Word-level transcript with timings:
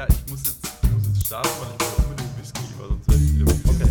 Ja, 0.00 0.06
ich 0.08 0.30
muss 0.30 0.40
jetzt, 0.46 0.66
ich 0.82 0.90
muss 0.92 1.06
jetzt 1.08 1.26
starten, 1.26 1.50
weil 1.60 1.72
ich 1.72 1.76
brauche 1.76 2.08
unbedingt 2.08 2.38
Whisky, 2.38 2.60
weil 2.78 2.88
sonst 2.88 3.08
werde 3.10 3.22
ich 3.22 3.38
wieder. 3.38 3.52
Okay. 3.68 3.90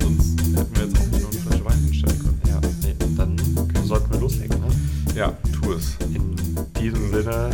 Sonst 0.00 0.40
hätten 0.56 0.74
wir 0.74 0.84
jetzt 0.86 0.98
auch 0.98 1.20
noch 1.20 1.30
eine 1.30 1.40
Flasche 1.42 1.64
Wein 1.66 1.78
hinstellen 1.84 2.18
können. 2.18 2.42
Ja, 2.46 2.60
nee, 2.82 2.96
dann 3.18 3.84
sollten 3.84 4.10
wir 4.10 4.20
loslegen. 4.20 4.58
Ne? 4.58 4.68
Ja, 5.14 5.36
tu 5.52 5.72
es. 5.74 5.96
In 6.14 6.34
diesem 6.78 7.10
Sinne, 7.12 7.50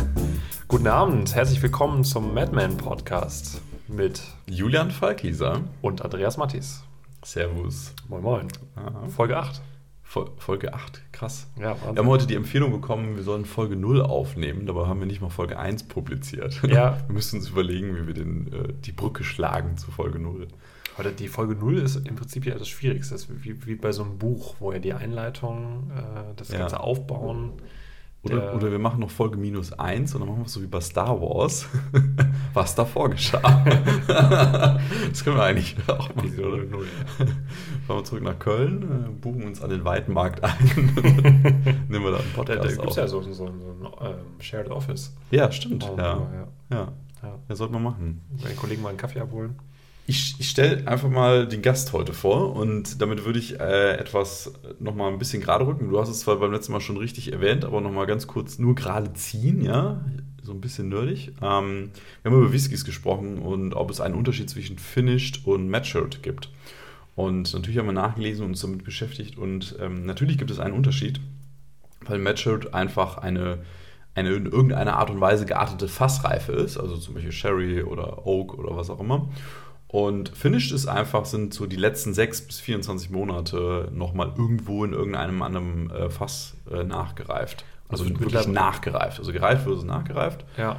guten 0.69 0.87
Abend, 0.87 1.35
herzlich 1.35 1.61
willkommen 1.61 2.05
zum 2.05 2.33
Madman 2.33 2.77
Podcast 2.77 3.59
mit 3.89 4.21
Julian 4.45 4.89
Falkieser. 4.89 5.59
und 5.81 6.01
Andreas 6.01 6.37
Mattis. 6.37 6.83
Servus. 7.25 7.91
Moin 8.07 8.23
Moin. 8.23 8.47
Aha. 8.77 9.09
Folge 9.09 9.35
8. 9.35 9.61
Fol- 10.09 10.31
Folge 10.37 10.73
8, 10.73 11.01
krass. 11.11 11.47
Ja, 11.59 11.75
Wir 11.81 11.97
haben 11.99 12.07
heute 12.07 12.27
die 12.27 12.35
Empfehlung 12.35 12.71
bekommen, 12.71 13.17
wir 13.17 13.23
sollen 13.23 13.43
Folge 13.45 13.75
0 13.75 14.01
aufnehmen, 14.01 14.65
dabei 14.65 14.87
haben 14.87 14.99
wir 15.01 15.05
nicht 15.07 15.21
mal 15.21 15.29
Folge 15.29 15.59
1 15.59 15.83
publiziert. 15.83 16.61
Ja. 16.67 16.97
Wir 17.07 17.13
müssen 17.13 17.39
uns 17.39 17.49
überlegen, 17.49 17.95
wie 17.97 18.07
wir 18.07 18.13
den, 18.13 18.47
äh, 18.53 18.73
die 18.85 18.93
Brücke 18.93 19.23
schlagen 19.25 19.75
zu 19.77 19.91
Folge 19.91 20.19
0. 20.19 20.47
Heute 20.97 21.11
die 21.11 21.27
Folge 21.27 21.55
0 21.55 21.79
ist 21.79 21.95
im 22.07 22.15
Prinzip 22.15 22.45
ja 22.45 22.57
das 22.57 22.69
Schwierigste. 22.69 23.15
Das 23.15 23.27
wie, 23.43 23.65
wie 23.67 23.75
bei 23.75 23.91
so 23.91 24.03
einem 24.03 24.17
Buch, 24.17 24.55
wo 24.59 24.71
ja 24.71 24.79
die 24.79 24.93
Einleitung, 24.93 25.91
äh, 25.95 26.33
das 26.37 26.49
Ja. 26.49 26.59
ganze 26.59 26.79
Aufbauen. 26.79 27.51
Oder, 28.23 28.37
der- 28.39 28.55
oder 28.55 28.71
wir 28.71 28.79
machen 28.79 28.99
noch 28.99 29.09
Folge 29.11 29.37
minus 29.37 29.71
1 29.73 30.13
und 30.15 30.21
dann 30.21 30.27
machen 30.29 30.41
wir 30.41 30.45
es 30.47 30.53
so 30.53 30.61
wie 30.61 30.67
bei 30.67 30.81
Star 30.81 31.21
Wars, 31.21 31.67
was 32.53 32.75
davor 32.75 33.09
geschah. 33.11 33.63
das 35.09 35.23
können 35.23 35.37
wir 35.37 35.43
eigentlich 35.43 35.75
auch? 35.87 36.09
Folge 36.13 36.67
0. 36.69 36.85
Fahren 37.85 37.97
wir 37.99 38.03
zurück 38.03 38.23
nach 38.23 38.37
Köln, 38.39 38.83
äh, 38.83 39.09
buchen 39.21 39.43
uns 39.43 39.61
an 39.61 39.69
den 39.69 39.85
Weitenmarkt 39.85 40.43
ein, 40.43 40.55
nehmen 41.89 42.03
wir 42.03 42.11
da 42.11 42.17
einen 42.17 42.31
Da, 42.33 42.35
Podcast 42.35 42.63
da 42.63 42.67
gibt 42.69 42.79
auf. 42.81 42.89
es 42.89 42.95
ja 42.95 43.07
so, 43.07 43.21
so, 43.21 43.33
so 43.33 43.45
ein 43.45 43.61
ähm, 44.01 44.15
Shared 44.41 44.69
Office. 44.71 45.15
Ja, 45.31 45.51
stimmt. 45.51 45.89
Und, 45.89 45.97
ja. 45.99 46.05
ja. 46.17 46.47
Ja. 46.71 46.87
Ja. 47.23 47.39
ja, 47.49 47.55
sollte 47.55 47.73
man 47.73 47.83
machen. 47.83 48.21
Meinen 48.43 48.55
Kollegen 48.57 48.81
mal 48.81 48.89
einen 48.89 48.97
Kaffee 48.97 49.19
abholen. 49.21 49.55
Ich, 50.09 50.35
ich 50.39 50.49
stelle 50.49 50.87
einfach 50.87 51.09
mal 51.09 51.49
den 51.49 51.61
Gast 51.61 51.91
heute 51.91 52.13
vor 52.13 52.55
und 52.55 53.01
damit 53.01 53.25
würde 53.25 53.39
ich 53.39 53.59
äh, 53.59 53.97
etwas 53.97 54.53
nochmal 54.79 55.11
ein 55.11 55.19
bisschen 55.19 55.41
gerade 55.41 55.67
rücken. 55.67 55.89
Du 55.89 55.99
hast 55.99 56.07
es 56.07 56.21
zwar 56.21 56.37
beim 56.37 56.53
letzten 56.53 56.71
Mal 56.71 56.79
schon 56.79 56.95
richtig 56.95 57.33
erwähnt, 57.33 57.65
aber 57.65 57.81
nochmal 57.81 58.07
ganz 58.07 58.25
kurz 58.25 58.57
nur 58.57 58.73
gerade 58.73 59.11
ziehen, 59.15 59.61
ja, 59.61 59.99
so 60.41 60.53
ein 60.53 60.61
bisschen 60.61 60.87
nerdig. 60.87 61.33
Ähm, 61.41 61.91
wir 62.21 62.31
haben 62.31 62.39
über 62.39 62.53
Whiskys 62.53 62.85
gesprochen 62.85 63.37
und 63.39 63.73
ob 63.73 63.91
es 63.91 63.99
einen 63.99 64.15
Unterschied 64.15 64.49
zwischen 64.49 64.79
Finished 64.79 65.45
und 65.45 65.69
Matured 65.69 66.23
gibt. 66.23 66.51
Und 67.17 67.53
natürlich 67.53 67.77
haben 67.77 67.87
wir 67.87 67.91
nachgelesen 67.91 68.45
und 68.45 68.51
uns 68.51 68.61
damit 68.61 68.85
beschäftigt 68.85 69.37
und 69.37 69.75
ähm, 69.81 70.05
natürlich 70.05 70.37
gibt 70.37 70.51
es 70.51 70.59
einen 70.61 70.73
Unterschied, 70.73 71.19
weil 72.05 72.19
Matured 72.19 72.73
einfach 72.73 73.17
eine, 73.17 73.57
eine 74.15 74.29
in 74.35 74.45
irgendeiner 74.45 74.95
Art 74.95 75.09
und 75.09 75.19
Weise 75.19 75.45
geartete 75.45 75.89
Fassreife 75.89 76.53
ist, 76.53 76.77
also 76.77 76.95
zum 76.95 77.15
Beispiel 77.15 77.33
Sherry 77.33 77.83
oder 77.83 78.25
Oak 78.25 78.57
oder 78.57 78.73
was 78.77 78.89
auch 78.89 79.01
immer. 79.01 79.27
Und 79.89 80.29
Finished 80.29 80.73
ist 80.73 80.85
einfach, 80.87 81.25
sind 81.25 81.53
so 81.53 81.65
die 81.65 81.77
letzten 81.77 82.13
6 82.13 82.41
bis 82.41 82.59
24 82.59 83.09
Monate 83.09 83.89
nochmal 83.93 84.33
irgendwo 84.37 84.83
in 84.83 84.93
irgendeinem 84.93 85.41
anderen 85.41 85.89
äh, 85.91 86.09
Fass 86.09 86.55
äh, 86.69 86.83
nachgereift. 86.83 87.63
Also 87.89 88.03
Also 88.03 88.19
wirklich 88.19 88.47
nachgereift. 88.47 89.19
Also 89.19 89.31
gereift 89.31 89.65
wird 89.65 89.77
es 89.77 89.85
nachgereift. 89.85 90.43
Ja. 90.57 90.77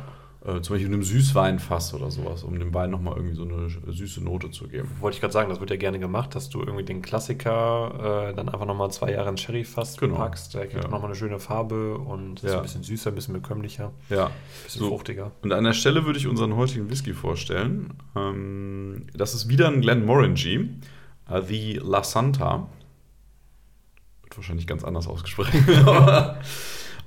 Äh, 0.49 0.63
zum 0.63 0.75
Beispiel 0.75 0.87
in 0.87 0.95
einem 0.95 1.03
Süßweinfass 1.03 1.93
oder 1.93 2.11
sowas, 2.11 2.43
um 2.43 2.59
dem 2.59 2.73
Wein 2.73 2.91
nochmal 2.91 3.17
irgendwie 3.17 3.35
so 3.35 3.43
eine 3.43 3.69
süße 3.93 4.23
Note 4.25 4.51
zu 4.51 4.67
geben. 4.69 4.89
Wollte 5.01 5.17
ich 5.17 5.21
gerade 5.21 5.33
sagen, 5.33 5.51
das 5.51 5.61
wird 5.61 5.69
ja 5.71 5.77
gerne 5.77 5.99
gemacht, 5.99 6.35
dass 6.35 6.49
du 6.49 6.61
irgendwie 6.61 6.85
den 6.85 7.03
Klassiker 7.03 8.31
äh, 8.31 8.35
dann 8.35 8.49
einfach 8.49 8.65
nochmal 8.65 8.91
zwei 8.91 9.13
Jahre 9.13 9.29
in 9.29 9.37
Sherry-Fass 9.37 9.99
Genau. 9.99 10.17
packst. 10.17 10.55
Der 10.55 10.63
kriegt 10.67 10.77
Ja. 10.83 10.89
auch 10.89 10.93
nochmal 10.93 11.11
eine 11.11 11.17
schöne 11.19 11.39
Farbe 11.39 11.99
und 11.99 12.43
ist 12.43 12.51
Ja. 12.51 12.57
ein 12.59 12.63
bisschen 12.63 12.83
süßer, 12.83 13.11
ein 13.11 13.15
bisschen 13.15 13.35
bekömmlicher, 13.35 13.93
ein 14.09 14.17
Ja. 14.17 14.31
bisschen 14.65 14.81
So. 14.81 14.89
fruchtiger. 14.89 15.33
Und 15.43 15.53
an 15.53 15.65
der 15.65 15.73
Stelle 15.75 16.07
würde 16.07 16.19
ich 16.19 16.27
unseren 16.27 16.57
heutigen 16.57 16.89
Whisky 16.89 17.13
vorstellen. 17.13 17.95
Ähm, 18.17 19.07
das 19.15 19.35
ist 19.35 19.49
wieder 19.49 19.69
ein 19.69 19.81
Glenmorangie, 19.83 20.71
äh, 21.29 21.43
The 21.43 21.81
La 21.83 22.03
Santa. 22.05 22.69
Wird 24.23 24.37
wahrscheinlich 24.37 24.67
ganz 24.67 24.85
anders 24.85 25.07
ausgesprochen. 25.09 25.65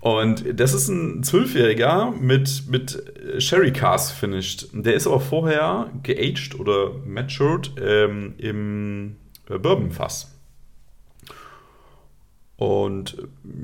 Und 0.02 0.60
das 0.60 0.74
ist 0.74 0.88
ein 0.90 1.22
Zwölfjähriger 1.24 2.12
mit, 2.20 2.64
mit 2.68 3.04
Sherry 3.38 3.72
Cask 3.72 4.16
finished. 4.16 4.68
Der 4.74 4.96
ist 4.96 5.06
aber 5.08 5.20
vorher 5.20 5.92
geaged 6.02 6.60
oder 6.60 6.92
matured 7.06 7.72
ähm, 7.80 8.34
im 8.40 9.16
äh, 9.48 9.60
Bourbonfass. 9.60 10.36
Und 12.58 13.18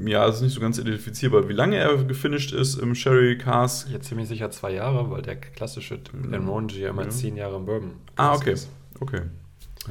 äh, 0.05 0.09
ja, 0.11 0.27
es 0.27 0.37
ist 0.37 0.41
nicht 0.41 0.53
so 0.53 0.61
ganz 0.61 0.77
identifizierbar, 0.77 1.47
wie 1.49 1.53
lange 1.53 1.77
er 1.77 1.95
gefinished 2.03 2.51
ist 2.51 2.75
im 2.79 2.95
Sherry 2.95 3.37
Cask. 3.37 3.89
Jetzt 3.89 4.07
ziemlich 4.07 4.27
sicher 4.27 4.49
zwei 4.51 4.73
Jahre, 4.73 5.09
weil 5.11 5.21
der 5.21 5.35
klassische 5.35 5.99
Glenmorangie 5.99 6.81
ja 6.81 6.89
immer 6.89 7.03
Ja. 7.03 7.09
zehn 7.09 7.35
Jahre 7.35 7.57
im 7.57 7.65
Bourbon 7.65 7.91
Ah, 8.15 8.33
okay. 8.35 8.53
ist. 8.53 8.69
Okay. 8.99 9.21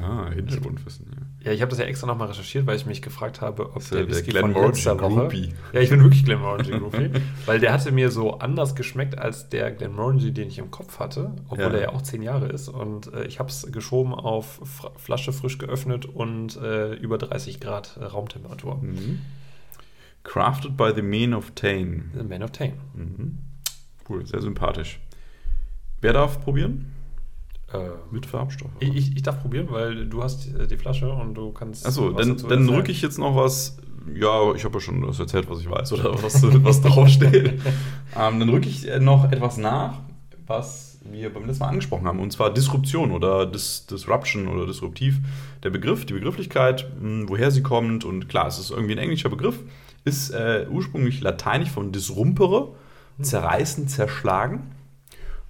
Ah, 0.02 0.30
Hintergrundwissen. 0.30 1.06
Ja. 1.10 1.22
Ja, 1.46 1.52
ich 1.52 1.60
habe 1.62 1.70
das 1.70 1.78
ja 1.78 1.84
extra 1.84 2.06
nochmal 2.08 2.26
recherchiert, 2.28 2.66
weil 2.66 2.76
ich 2.76 2.86
mich 2.86 3.02
gefragt 3.02 3.40
habe, 3.40 3.74
ob 3.76 3.88
der 3.88 3.98
der 4.04 4.08
Whisky 4.08 4.32
von 4.32 4.50
Glenmorangie 4.50 4.66
letzter 4.78 5.00
Woche... 5.00 5.14
Groupie. 5.20 5.54
Ja, 5.72 5.80
ich 5.80 5.90
bin 5.90 6.02
wirklich 6.02 6.24
Glenmorangie 6.24 6.72
Groupie, 6.72 7.10
weil 7.46 7.60
der 7.60 7.72
hatte 7.72 7.92
mir 7.92 8.10
so 8.10 8.38
anders 8.38 8.74
geschmeckt 8.74 9.16
als 9.16 9.48
der 9.48 9.70
Glenmorangie, 9.70 10.32
den 10.32 10.48
ich 10.48 10.58
im 10.58 10.72
Kopf 10.72 10.98
hatte, 10.98 11.36
obwohl 11.48 11.60
Ja. 11.66 11.70
er 11.70 11.80
ja 11.82 11.88
auch 11.90 12.02
zehn 12.02 12.22
Jahre 12.22 12.48
ist. 12.48 12.68
Und 12.68 13.12
äh, 13.14 13.24
ich 13.26 13.38
habe 13.38 13.48
es 13.48 13.70
geschoben 13.70 14.12
auf 14.12 14.60
Fra 14.64 14.90
Flasche 14.96 15.32
frisch 15.32 15.58
geöffnet 15.58 16.04
und 16.06 16.56
äh, 16.56 16.94
über 16.94 17.16
30 17.16 17.60
Grad 17.60 17.96
äh, 18.00 18.04
Raumtemperatur. 18.04 18.78
Mhm. 18.82 19.20
Crafted 20.24 20.76
by 20.76 20.90
the 20.94 21.02
Men 21.02 21.32
of 21.32 21.52
Tane. 21.52 22.06
The 22.18 22.24
Man 22.24 22.42
of 22.42 22.50
Tane. 22.50 22.72
Mhm. 22.94 23.38
Cool, 24.08 24.26
sehr 24.26 24.42
sympathisch. 24.42 24.98
Wer 26.00 26.12
darf 26.12 26.40
probieren? 26.42 26.92
Äh, 27.72 27.78
Mit 28.12 28.26
Farbstoff. 28.26 28.70
ich, 28.78 28.94
ich, 28.94 29.16
ich 29.16 29.22
darf 29.22 29.40
probieren, 29.42 29.66
weil 29.70 30.06
du 30.06 30.22
hast 30.22 30.46
äh, 30.54 30.66
die 30.68 30.76
Flasche 30.76 31.10
und 31.12 31.34
du 31.34 31.52
kannst. 31.52 31.84
Achso, 31.84 32.10
dann, 32.10 32.36
dann 32.48 32.68
rücke 32.68 32.92
ich 32.92 33.02
jetzt 33.02 33.18
noch 33.18 33.34
was. 33.34 33.78
Ja, 34.14 34.54
ich 34.54 34.64
habe 34.64 34.74
ja 34.74 34.80
schon 34.80 35.02
das 35.02 35.18
erzählt, 35.18 35.50
was 35.50 35.58
ich 35.60 35.68
weiß 35.68 35.92
oder 35.94 36.14
was, 36.22 36.40
was 36.62 36.80
draufsteht. 36.80 37.60
ähm, 38.16 38.38
dann 38.40 38.48
rücke 38.48 38.68
ich 38.68 38.88
äh, 38.88 39.00
noch 39.00 39.30
etwas 39.32 39.56
nach, 39.56 39.94
was 40.46 41.00
wir 41.10 41.32
beim 41.32 41.44
letzten 41.46 41.64
Mal 41.64 41.70
angesprochen 41.70 42.06
haben, 42.06 42.20
und 42.20 42.32
zwar 42.32 42.52
Disruption 42.54 43.10
oder 43.10 43.46
Dis 43.46 43.86
Disruption 43.86 44.46
oder 44.46 44.66
disruptiv. 44.66 45.18
Der 45.64 45.70
Begriff, 45.70 46.04
die 46.06 46.12
Begrifflichkeit, 46.12 46.88
mh, 47.00 47.24
woher 47.28 47.50
sie 47.50 47.62
kommt, 47.62 48.04
und 48.04 48.28
klar, 48.28 48.46
es 48.46 48.58
ist 48.60 48.70
irgendwie 48.70 48.92
ein 48.94 48.98
englischer 48.98 49.28
Begriff, 49.28 49.58
ist 50.04 50.30
äh, 50.30 50.66
ursprünglich 50.70 51.20
lateinisch 51.20 51.70
von 51.70 51.90
disrumpere, 51.90 52.74
zerreißen, 53.20 53.88
zerschlagen. 53.88 54.70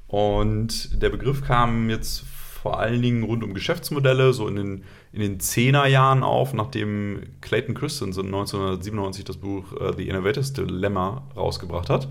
Und 0.09 1.03
der 1.03 1.11
Begriff 1.11 1.43
kam 1.43 1.91
jetzt 1.91 2.25
vor 2.67 2.81
allen 2.81 3.03
Dingen 3.03 3.22
rund 3.22 3.44
um 3.44 3.55
Geschäftsmodelle, 3.55 4.33
so 4.33 4.49
in 4.49 4.56
den, 4.56 4.84
in 5.12 5.21
den 5.21 5.39
10er 5.39 5.87
Jahren 5.87 6.22
auf, 6.22 6.53
nachdem 6.53 7.22
Clayton 7.41 7.75
Christensen 7.75 8.27
1997 8.27 9.25
das 9.25 9.37
Buch 9.37 9.72
äh, 9.81 9.93
The 9.97 10.09
Innovators 10.09 10.53
Dilemma 10.53 11.22
rausgebracht 11.37 11.91
hat. 11.91 12.09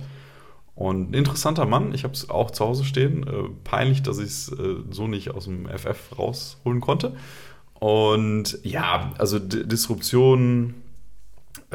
Und 0.75 1.11
ein 1.11 1.13
interessanter 1.13 1.65
Mann, 1.65 1.93
ich 1.93 2.03
habe 2.03 2.13
es 2.13 2.29
auch 2.29 2.51
zu 2.51 2.65
Hause 2.65 2.83
stehen. 2.85 3.25
Äh, 3.27 3.49
peinlich, 3.63 4.03
dass 4.03 4.17
ich 4.19 4.27
es 4.27 4.51
äh, 4.51 4.75
so 4.91 5.07
nicht 5.07 5.31
aus 5.31 5.45
dem 5.45 5.67
FF 5.67 6.17
rausholen 6.17 6.81
konnte. 6.81 7.15
Und 7.79 8.59
ja, 8.63 9.11
also 9.17 9.39
D 9.39 9.65
Disruption, 9.65 10.73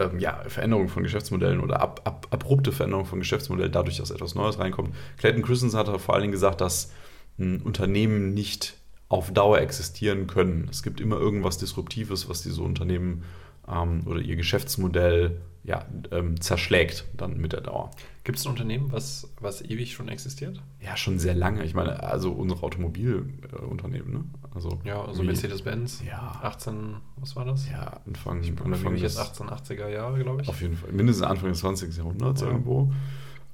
ähm, 0.01 0.19
ja, 0.19 0.43
Veränderung 0.49 0.89
von 0.89 1.03
Geschäftsmodellen 1.03 1.61
oder 1.61 1.81
ab, 1.81 2.01
ab, 2.05 2.27
abrupte 2.31 2.73
Veränderung 2.73 3.05
von 3.07 3.21
Geschäftsmodellen, 3.21 3.73
dadurch, 3.73 3.99
dass 3.99 4.11
etwas 4.11 4.35
Neues 4.35 4.59
reinkommt. 4.59 4.95
Clayton 5.19 5.43
Christensen 5.43 5.79
hat 5.79 5.89
vor 6.01 6.15
allen 6.15 6.23
Dingen 6.23 6.33
gesagt, 6.33 6.61
dass 6.61 6.93
mh, 7.37 7.65
Unternehmen 7.65 8.35
nicht 8.35 8.75
auf 9.09 9.33
Dauer 9.33 9.59
existieren 9.59 10.27
können. 10.27 10.69
Es 10.71 10.83
gibt 10.83 11.01
immer 11.01 11.17
irgendwas 11.17 11.59
Disruptives, 11.59 12.29
was 12.29 12.43
diese 12.43 12.63
Unternehmen 12.63 13.25
ähm, 13.71 14.03
oder 14.07 14.21
ihr 14.21 14.37
Geschäftsmodell 14.37 15.41
ja, 15.63 15.85
ähm, 16.11 16.41
zerschlägt 16.41 17.05
dann 17.15 17.37
mit 17.37 17.53
der 17.53 17.61
Dauer. 17.61 17.91
Gibt 18.25 18.39
es 18.39 18.47
ein 18.47 18.51
Unternehmen, 18.51 18.91
was, 18.93 19.31
was 19.41 19.61
ewig 19.63 19.93
schon 19.93 20.09
existiert? 20.09 20.63
Ja, 20.81 20.97
schon 20.97 21.19
sehr 21.19 21.35
lange. 21.35 21.65
Ich 21.65 21.75
meine, 21.75 22.03
also 22.03 22.33
unsere 22.33 22.63
Automobilunternehmen, 22.63 24.13
ne? 24.13 24.25
Also, 24.55 24.81
Ja, 24.85 25.05
also 25.05 25.23
Mercedes-Benz. 25.23 26.03
Ja. 26.07 26.41
18, 26.43 26.97
was 27.17 27.37
war 27.37 27.45
das? 27.45 27.69
Ja, 27.69 28.01
Anfang, 28.07 28.41
Ich 28.43 28.55
bin 28.55 28.73
Anfang 28.73 28.95
des, 28.95 29.03
jetzt 29.03 29.19
1880er 29.21 29.89
Jahre, 29.89 30.19
glaube 30.23 30.43
ich. 30.43 30.49
Auf 30.49 30.61
jeden 30.63 30.77
Fall. 30.77 30.93
Mindestens 30.93 31.27
Anfang 31.27 31.51
des 31.51 31.61
20. 31.61 31.97
Jahrhunderts 31.97 32.41
Ja. 32.41 32.49
irgendwo. 32.49 32.91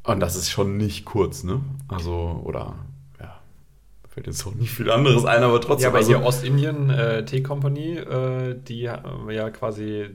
Und 0.04 0.20
das 0.20 0.36
ist 0.36 0.50
schon 0.50 0.76
nicht 0.76 1.04
kurz, 1.04 1.42
ne? 1.42 1.60
Also, 1.88 2.40
oder, 2.44 2.76
fällt 4.16 4.28
jetzt 4.28 4.46
auch 4.46 4.54
nicht 4.54 4.70
viel 4.70 4.90
anderes 4.90 5.26
ein, 5.26 5.42
aber 5.42 5.60
trotzdem. 5.60 5.82
Ja, 5.82 5.88
aber 5.90 5.98
also, 5.98 6.16
hier 6.16 6.24
Ostindien 6.24 6.88
äh, 6.88 7.22
Tea 7.26 7.42
Company, 7.42 7.98
äh, 7.98 8.56
die 8.66 8.80
ja 8.80 9.50
quasi 9.50 10.06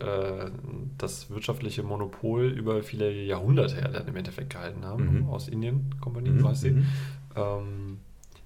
äh, 0.00 0.50
das 0.98 1.30
wirtschaftliche 1.30 1.82
Monopol 1.82 2.44
über 2.46 2.84
viele 2.84 3.10
Jahrhunderte 3.10 3.80
ja 3.80 3.88
dann 3.88 4.06
im 4.06 4.14
Endeffekt 4.14 4.50
gehalten 4.50 4.84
haben. 4.84 5.22
Mhm. 5.22 5.28
Ostindien 5.28 5.96
Company, 6.00 6.30
Mhm, 6.30 6.40
so 6.40 6.48
heißt 6.48 6.60
sie. 6.60 6.70
mhm. 6.70 6.86
Ähm, 7.34 7.98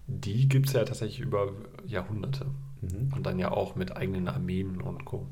die 0.07 0.49
gibt 0.49 0.69
es 0.69 0.73
ja 0.73 0.85
tatsächlich 0.85 1.21
über 1.21 1.53
Jahrhunderte. 1.87 2.47
Mhm. 2.81 3.13
Und 3.15 3.27
dann 3.27 3.39
ja 3.39 3.51
auch 3.51 3.77
mit 3.77 3.95
eigenen 3.95 4.27
Armeen 4.27 4.81
und 4.81 5.05
Co. 5.05 5.27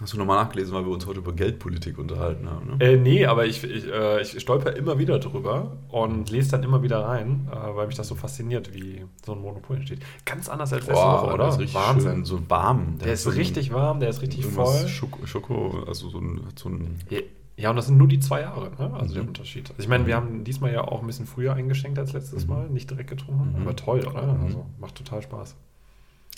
Hast 0.00 0.14
du 0.14 0.18
nochmal 0.18 0.42
nachgelesen, 0.42 0.74
weil 0.74 0.84
wir 0.84 0.92
uns 0.92 1.06
heute 1.06 1.18
über 1.18 1.32
Geldpolitik 1.32 1.98
unterhalten 1.98 2.48
haben? 2.48 2.78
Ne? 2.78 2.84
Äh, 2.84 2.96
nee, 2.96 3.26
aber 3.26 3.46
ich, 3.46 3.62
ich, 3.62 3.86
äh, 3.86 4.22
ich 4.22 4.40
stolper 4.40 4.74
immer 4.74 4.98
wieder 4.98 5.18
drüber 5.18 5.76
und 5.90 6.30
lese 6.30 6.52
dann 6.52 6.62
immer 6.62 6.82
wieder 6.82 7.04
rein, 7.04 7.48
äh, 7.50 7.76
weil 7.76 7.86
mich 7.86 7.96
das 7.96 8.08
so 8.08 8.14
fasziniert, 8.14 8.74
wie 8.74 9.04
so 9.24 9.32
ein 9.32 9.40
Monopol 9.40 9.76
entsteht. 9.76 10.00
Ganz 10.24 10.48
anders 10.48 10.72
als 10.72 10.86
letzte 10.86 11.02
Woche, 11.02 11.34
oder? 11.34 11.58
Wahnsinn. 11.74 12.12
Schön, 12.12 12.24
so 12.24 12.40
warm. 12.48 12.98
Der, 12.98 13.06
der 13.06 13.14
ist 13.14 13.24
so 13.24 13.30
richtig 13.30 13.72
warm, 13.72 14.00
der 14.00 14.08
ist 14.08 14.22
richtig 14.22 14.46
voll. 14.46 14.88
Schoko, 14.88 15.26
Schoko, 15.26 15.84
also 15.86 16.08
so 16.08 16.18
ein, 16.18 16.40
so 16.56 16.68
ein 16.70 16.98
ja, 17.56 17.70
und 17.70 17.76
das 17.76 17.86
sind 17.86 17.98
nur 17.98 18.08
die 18.08 18.18
zwei 18.18 18.40
Jahre, 18.40 18.70
ne? 18.78 18.92
also 18.94 19.10
mhm. 19.10 19.14
der 19.14 19.22
Unterschied. 19.28 19.70
Also 19.70 19.82
ich 19.82 19.88
meine, 19.88 20.06
wir 20.06 20.16
haben 20.16 20.42
diesmal 20.42 20.72
ja 20.72 20.82
auch 20.82 21.00
ein 21.00 21.06
bisschen 21.06 21.26
früher 21.26 21.54
eingeschenkt 21.54 21.98
als 21.98 22.12
letztes 22.12 22.46
mhm. 22.46 22.52
Mal, 22.52 22.68
nicht 22.70 22.90
direkt 22.90 23.10
getrunken, 23.10 23.54
mhm. 23.54 23.62
aber 23.62 23.76
toll, 23.76 24.00
oder? 24.06 24.34
Mhm. 24.34 24.44
Also 24.44 24.66
macht 24.80 24.94
total 24.94 25.22
Spaß. 25.22 25.54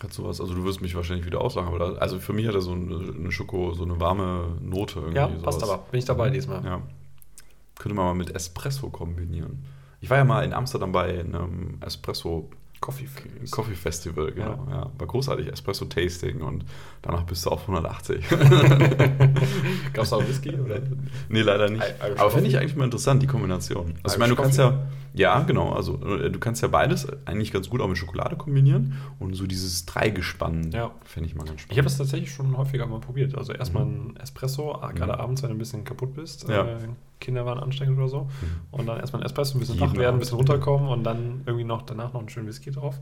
Hat 0.02 0.12
sowas, 0.12 0.40
also 0.40 0.54
du 0.54 0.64
wirst 0.64 0.80
mich 0.80 0.94
wahrscheinlich 0.96 1.24
wieder 1.24 1.40
auslachen, 1.40 1.68
aber 1.68 1.78
da, 1.78 1.92
also 1.98 2.18
für 2.18 2.32
mich 2.32 2.46
hat 2.46 2.54
er 2.54 2.60
so 2.60 2.72
eine, 2.72 3.30
Schoko, 3.30 3.72
so 3.74 3.84
eine 3.84 4.00
warme 4.00 4.58
Note 4.60 4.98
irgendwie. 4.98 5.16
Ja, 5.16 5.28
passt 5.28 5.60
sowas. 5.60 5.74
aber, 5.74 5.84
bin 5.90 5.98
ich 5.98 6.04
dabei 6.04 6.30
diesmal. 6.30 6.64
Ja. 6.64 6.82
Könnte 7.78 7.94
man 7.94 8.06
mal 8.06 8.14
mit 8.14 8.34
Espresso 8.34 8.90
kombinieren. 8.90 9.64
Ich 10.00 10.10
war 10.10 10.18
ja 10.18 10.24
mal 10.24 10.44
in 10.44 10.52
Amsterdam 10.52 10.92
bei 10.92 11.20
einem 11.20 11.78
Espresso 11.80 12.50
Coffee, 12.84 13.08
Coffee 13.50 13.74
Festival, 13.76 14.30
genau. 14.32 14.66
Ja. 14.68 14.76
ja. 14.76 14.90
War 14.98 15.06
großartig, 15.06 15.50
Espresso-Tasting 15.50 16.42
und 16.42 16.66
danach 17.00 17.22
bist 17.22 17.46
du 17.46 17.50
auf 17.50 17.62
180. 17.62 18.28
Gab 19.94 20.04
es 20.04 20.12
auch 20.12 20.28
Whisky? 20.28 20.54
Oder? 20.54 20.82
Nee, 21.30 21.40
leider 21.40 21.70
nicht. 21.70 21.82
Irish 21.82 22.20
Aber 22.20 22.30
finde 22.30 22.50
ich 22.50 22.58
eigentlich 22.58 22.76
mal 22.76 22.84
interessant, 22.84 23.22
die 23.22 23.26
Kombination. 23.26 23.94
Also, 24.02 24.16
ich 24.16 24.20
meine, 24.20 24.34
du 24.34 24.42
kannst 24.42 24.58
ja, 24.58 24.82
ja, 25.14 25.40
genau, 25.44 25.72
also 25.72 25.98
äh, 26.04 26.30
du 26.30 26.38
kannst 26.38 26.60
ja 26.60 26.68
beides 26.68 27.08
eigentlich 27.24 27.52
ganz 27.52 27.70
gut 27.70 27.80
auch 27.80 27.88
mit 27.88 27.96
Schokolade 27.96 28.36
kombinieren 28.36 28.98
und 29.18 29.32
so 29.32 29.46
dieses 29.46 29.86
Dreigespann 29.86 30.70
ja. 30.70 30.90
finde 31.04 31.30
ich 31.30 31.34
mal 31.34 31.44
ganz 31.44 31.62
spannend. 31.62 31.72
Ich 31.72 31.78
habe 31.78 31.88
es 31.88 31.96
tatsächlich 31.96 32.32
schon 32.32 32.54
häufiger 32.54 32.86
mal 32.86 33.00
probiert. 33.00 33.34
Also 33.34 33.54
erstmal 33.54 33.86
mhm. 33.86 34.10
ein 34.10 34.16
Espresso, 34.16 34.74
ah, 34.74 34.92
gerade 34.92 35.14
mhm. 35.14 35.20
abends, 35.20 35.42
wenn 35.42 35.48
du 35.48 35.56
ein 35.56 35.58
bisschen 35.58 35.84
kaputt 35.84 36.14
bist. 36.14 36.46
Ja. 36.50 36.66
Äh, 36.66 36.76
Kinder 37.24 37.46
waren 37.46 37.58
anstrengend 37.58 37.98
oder 37.98 38.08
so. 38.08 38.20
Mhm. 38.20 38.28
Und 38.70 38.86
dann 38.86 39.00
erstmal 39.00 39.22
ein 39.22 39.26
Espresso, 39.26 39.56
ein 39.56 39.60
bisschen 39.60 39.80
wach 39.80 39.94
werden, 39.96 40.16
ein 40.16 40.20
bisschen 40.20 40.36
runterkommen 40.36 40.88
und 40.88 41.04
dann 41.04 41.42
irgendwie 41.46 41.64
noch 41.64 41.82
danach 41.82 42.12
noch 42.12 42.20
einen 42.20 42.28
schönen 42.28 42.46
Whisky 42.46 42.70
drauf. 42.70 43.00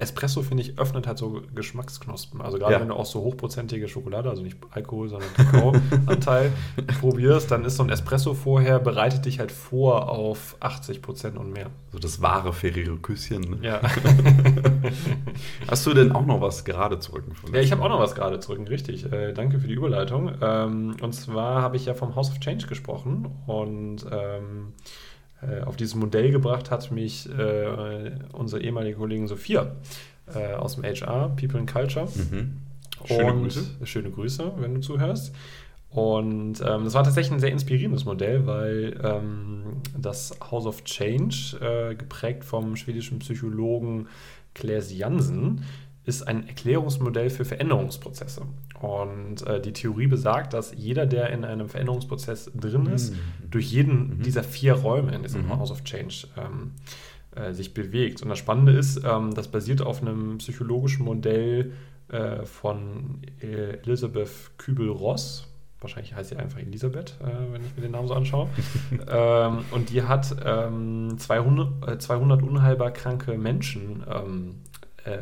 Espresso, 0.00 0.42
finde 0.42 0.62
ich, 0.62 0.78
öffnet 0.78 1.06
halt 1.06 1.18
so 1.18 1.42
Geschmacksknospen. 1.54 2.40
Also 2.40 2.58
gerade 2.58 2.72
ja. 2.72 2.80
wenn 2.80 2.88
du 2.88 2.94
auch 2.94 3.04
so 3.04 3.20
hochprozentige 3.20 3.86
Schokolade, 3.86 4.30
also 4.30 4.42
nicht 4.42 4.56
Alkohol, 4.70 5.10
sondern 5.10 5.28
Kakao-Anteil 5.34 6.52
probierst, 7.00 7.50
dann 7.50 7.66
ist 7.66 7.76
so 7.76 7.82
ein 7.82 7.90
Espresso 7.90 8.32
vorher, 8.32 8.78
bereitet 8.78 9.26
dich 9.26 9.38
halt 9.38 9.52
vor 9.52 10.08
auf 10.08 10.56
80 10.60 11.02
Prozent 11.02 11.36
und 11.36 11.52
mehr. 11.52 11.66
So 11.92 11.98
das 11.98 12.22
wahre 12.22 12.54
Ferrero-Küsschen. 12.54 13.42
Ne? 13.42 13.58
Ja. 13.60 13.80
Hast 15.68 15.86
du 15.86 15.92
denn 15.92 16.12
auch 16.12 16.24
noch 16.24 16.40
was 16.40 16.64
gerade 16.64 16.98
zurück? 16.98 17.24
Ja, 17.52 17.60
ich 17.60 17.70
habe 17.70 17.82
auch 17.82 17.90
noch 17.90 18.00
was 18.00 18.14
gerade 18.14 18.40
zurück, 18.40 18.60
richtig. 18.70 19.12
Äh, 19.12 19.34
danke 19.34 19.60
für 19.60 19.68
die 19.68 19.74
Überleitung. 19.74 20.32
Ähm, 20.40 20.96
und 21.02 21.12
zwar 21.12 21.60
habe 21.60 21.76
ich 21.76 21.84
ja 21.84 21.92
vom 21.92 22.16
House 22.16 22.30
of 22.30 22.40
Change 22.40 22.66
gesprochen 22.66 23.28
und 23.46 23.59
ähm, 23.66 24.72
äh, 25.42 25.62
auf 25.62 25.76
dieses 25.76 25.94
Modell 25.94 26.30
gebracht 26.30 26.70
hat 26.70 26.90
mich 26.90 27.28
äh, 27.28 28.12
unsere 28.32 28.62
ehemalige 28.62 28.96
Kollegin 28.96 29.26
Sophia 29.26 29.72
äh, 30.34 30.54
aus 30.54 30.76
dem 30.76 30.84
HR, 30.84 31.30
People 31.36 31.58
and 31.58 31.70
Culture. 31.70 32.06
Mhm. 32.06 32.58
Schöne 33.06 33.32
und, 33.32 33.42
Grüße. 33.42 33.64
Schöne 33.84 34.10
Grüße, 34.10 34.52
wenn 34.58 34.74
du 34.74 34.80
zuhörst. 34.80 35.34
Und 35.90 36.60
ähm, 36.60 36.84
das 36.84 36.94
war 36.94 37.02
tatsächlich 37.02 37.32
ein 37.32 37.40
sehr 37.40 37.50
inspirierendes 37.50 38.04
Modell, 38.04 38.46
weil 38.46 39.00
ähm, 39.02 39.62
das 39.98 40.38
House 40.50 40.66
of 40.66 40.84
Change, 40.84 41.58
äh, 41.60 41.94
geprägt 41.96 42.44
vom 42.44 42.76
schwedischen 42.76 43.18
Psychologen 43.18 44.06
Claes 44.54 44.92
Jansen, 44.92 45.64
ist 46.04 46.26
ein 46.26 46.48
Erklärungsmodell 46.48 47.30
für 47.30 47.44
Veränderungsprozesse. 47.44 48.42
Und 48.80 49.46
äh, 49.46 49.60
die 49.60 49.72
Theorie 49.72 50.06
besagt, 50.06 50.54
dass 50.54 50.72
jeder, 50.74 51.06
der 51.06 51.30
in 51.30 51.44
einem 51.44 51.68
Veränderungsprozess 51.68 52.50
drin 52.54 52.86
ist, 52.86 53.12
mhm. 53.12 53.50
durch 53.50 53.70
jeden 53.70 54.18
mhm. 54.18 54.22
dieser 54.22 54.42
vier 54.42 54.74
Räume 54.74 55.14
in 55.14 55.22
diesem 55.22 55.44
mhm. 55.44 55.58
House 55.58 55.70
of 55.70 55.84
Change 55.84 56.26
ähm, 56.36 56.72
äh, 57.36 57.52
sich 57.52 57.74
bewegt. 57.74 58.22
Und 58.22 58.30
das 58.30 58.38
Spannende 58.38 58.72
ist, 58.72 59.02
ähm, 59.04 59.34
das 59.34 59.48
basiert 59.48 59.82
auf 59.82 60.00
einem 60.00 60.38
psychologischen 60.38 61.04
Modell 61.04 61.72
äh, 62.08 62.44
von 62.44 63.20
Elisabeth 63.40 64.52
Kübel-Ross. 64.56 65.46
Wahrscheinlich 65.80 66.14
heißt 66.14 66.30
sie 66.30 66.36
einfach 66.36 66.58
Elisabeth, 66.58 67.16
äh, 67.20 67.52
wenn 67.52 67.64
ich 67.64 67.74
mir 67.76 67.82
den 67.82 67.92
Namen 67.92 68.08
so 68.08 68.14
anschaue. 68.14 68.48
ähm, 69.08 69.64
und 69.70 69.90
die 69.90 70.02
hat 70.02 70.26
200, 70.26 72.02
200 72.02 72.40
äh, 72.40 72.44
unheilbar 72.44 72.90
kranke 72.90 73.36
Menschen 73.38 74.04
ähm, 74.10 74.56
äh, 75.04 75.18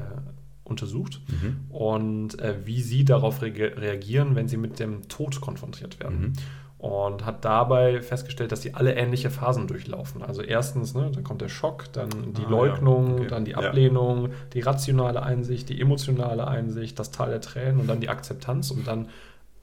untersucht 0.68 1.20
mhm. 1.28 1.56
und 1.70 2.38
äh, 2.40 2.56
wie 2.64 2.82
sie 2.82 3.04
darauf 3.04 3.42
re 3.42 3.52
reagieren, 3.52 4.34
wenn 4.34 4.48
sie 4.48 4.56
mit 4.56 4.78
dem 4.78 5.08
Tod 5.08 5.40
konfrontiert 5.40 6.00
werden. 6.00 6.20
Mhm. 6.20 6.32
Und 6.78 7.26
hat 7.26 7.44
dabei 7.44 8.00
festgestellt, 8.02 8.52
dass 8.52 8.62
sie 8.62 8.74
alle 8.74 8.94
ähnliche 8.94 9.30
Phasen 9.30 9.66
durchlaufen. 9.66 10.22
Also 10.22 10.42
erstens, 10.42 10.94
ne, 10.94 11.10
dann 11.12 11.24
kommt 11.24 11.40
der 11.40 11.48
Schock, 11.48 11.92
dann 11.92 12.34
die 12.34 12.44
ah, 12.44 12.50
Leugnung, 12.50 13.08
ja. 13.08 13.14
okay. 13.14 13.26
dann 13.26 13.44
die 13.44 13.56
Ablehnung, 13.56 14.26
ja. 14.26 14.32
die 14.52 14.60
rationale 14.60 15.20
Einsicht, 15.24 15.68
die 15.70 15.80
emotionale 15.80 16.46
Einsicht, 16.46 16.96
das 17.00 17.10
Tal 17.10 17.30
der 17.30 17.40
Tränen 17.40 17.80
und 17.80 17.88
dann 17.88 18.00
die 18.00 18.08
Akzeptanz 18.08 18.70
und 18.70 18.86
dann 18.86 19.08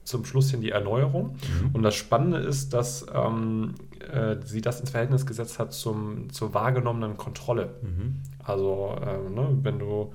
zum 0.06 0.24
Schluss 0.24 0.50
hin 0.50 0.60
die 0.60 0.70
Erneuerung. 0.70 1.36
Mhm. 1.62 1.70
Und 1.74 1.82
das 1.82 1.94
Spannende 1.94 2.38
ist, 2.38 2.72
dass 2.72 3.06
ähm, 3.12 3.74
äh, 4.12 4.36
sie 4.44 4.60
das 4.60 4.80
ins 4.80 4.90
Verhältnis 4.90 5.26
gesetzt 5.26 5.58
hat 5.58 5.72
zum, 5.72 6.30
zur 6.30 6.54
wahrgenommenen 6.54 7.16
Kontrolle. 7.16 7.74
Mhm. 7.82 8.16
Also, 8.42 8.96
äh, 9.02 9.30
ne, 9.30 9.58
wenn 9.62 9.78
du 9.78 10.12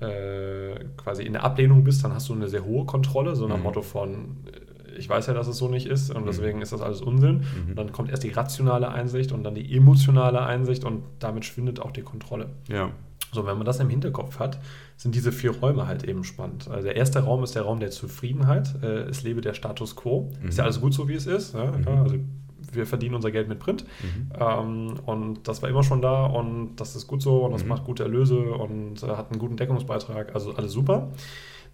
äh, 0.00 0.84
quasi 0.96 1.24
in 1.24 1.32
der 1.32 1.44
Ablehnung 1.44 1.84
bist, 1.84 2.04
dann 2.04 2.12
hast 2.12 2.28
du 2.28 2.34
eine 2.34 2.48
sehr 2.48 2.64
hohe 2.64 2.86
Kontrolle, 2.86 3.34
so 3.34 3.46
nach 3.48 3.56
mhm. 3.56 3.62
Motto 3.64 3.82
von, 3.82 4.36
äh, 4.46 4.98
ich 4.98 5.08
weiß 5.08 5.26
ja, 5.26 5.34
dass 5.34 5.48
es 5.48 5.58
so 5.58 5.68
nicht 5.68 5.86
ist 5.86 6.14
und 6.14 6.22
mhm. 6.22 6.26
deswegen 6.26 6.62
ist 6.62 6.72
das 6.72 6.80
alles 6.80 7.00
Unsinn. 7.00 7.44
Mhm. 7.68 7.74
dann 7.74 7.92
kommt 7.92 8.10
erst 8.10 8.22
die 8.22 8.30
rationale 8.30 8.88
Einsicht 8.88 9.32
und 9.32 9.44
dann 9.44 9.54
die 9.54 9.76
emotionale 9.76 10.40
Einsicht 10.42 10.84
und 10.84 11.02
damit 11.18 11.44
schwindet 11.44 11.80
auch 11.80 11.90
die 11.90 12.02
Kontrolle. 12.02 12.50
Ja. 12.68 12.90
So, 13.32 13.44
wenn 13.44 13.56
man 13.56 13.66
das 13.66 13.78
im 13.80 13.90
Hinterkopf 13.90 14.38
hat, 14.38 14.58
sind 14.96 15.14
diese 15.14 15.32
vier 15.32 15.50
Räume 15.50 15.86
halt 15.86 16.04
eben 16.04 16.24
spannend. 16.24 16.68
Also 16.68 16.84
der 16.84 16.96
erste 16.96 17.20
Raum 17.20 17.44
ist 17.44 17.54
der 17.54 17.62
Raum 17.62 17.78
der 17.78 17.90
Zufriedenheit. 17.90 18.74
Äh, 18.82 19.02
es 19.02 19.22
lebe 19.22 19.40
der 19.42 19.52
Status 19.52 19.96
quo. 19.96 20.30
Ist 20.46 20.56
ja 20.56 20.64
mhm. 20.64 20.66
alles 20.66 20.80
gut 20.80 20.94
so, 20.94 21.08
wie 21.08 21.14
es 21.14 21.26
ist. 21.26 21.54
Ja? 21.54 21.72
Mhm. 21.72 21.88
Also 21.88 22.16
wir 22.72 22.86
verdienen 22.86 23.14
unser 23.14 23.30
Geld 23.30 23.48
mit 23.48 23.58
Print. 23.58 23.84
Mhm. 24.02 24.32
Ähm, 24.38 24.94
und 25.06 25.48
das 25.48 25.62
war 25.62 25.68
immer 25.68 25.82
schon 25.82 26.02
da 26.02 26.26
und 26.26 26.76
das 26.76 26.96
ist 26.96 27.06
gut 27.06 27.22
so 27.22 27.44
und 27.44 27.52
das 27.52 27.62
mhm. 27.62 27.68
macht 27.70 27.84
gute 27.84 28.02
Erlöse 28.02 28.38
und 28.38 29.02
äh, 29.02 29.08
hat 29.08 29.30
einen 29.30 29.38
guten 29.38 29.56
Deckungsbeitrag. 29.56 30.34
Also 30.34 30.54
alles 30.54 30.72
super. 30.72 31.08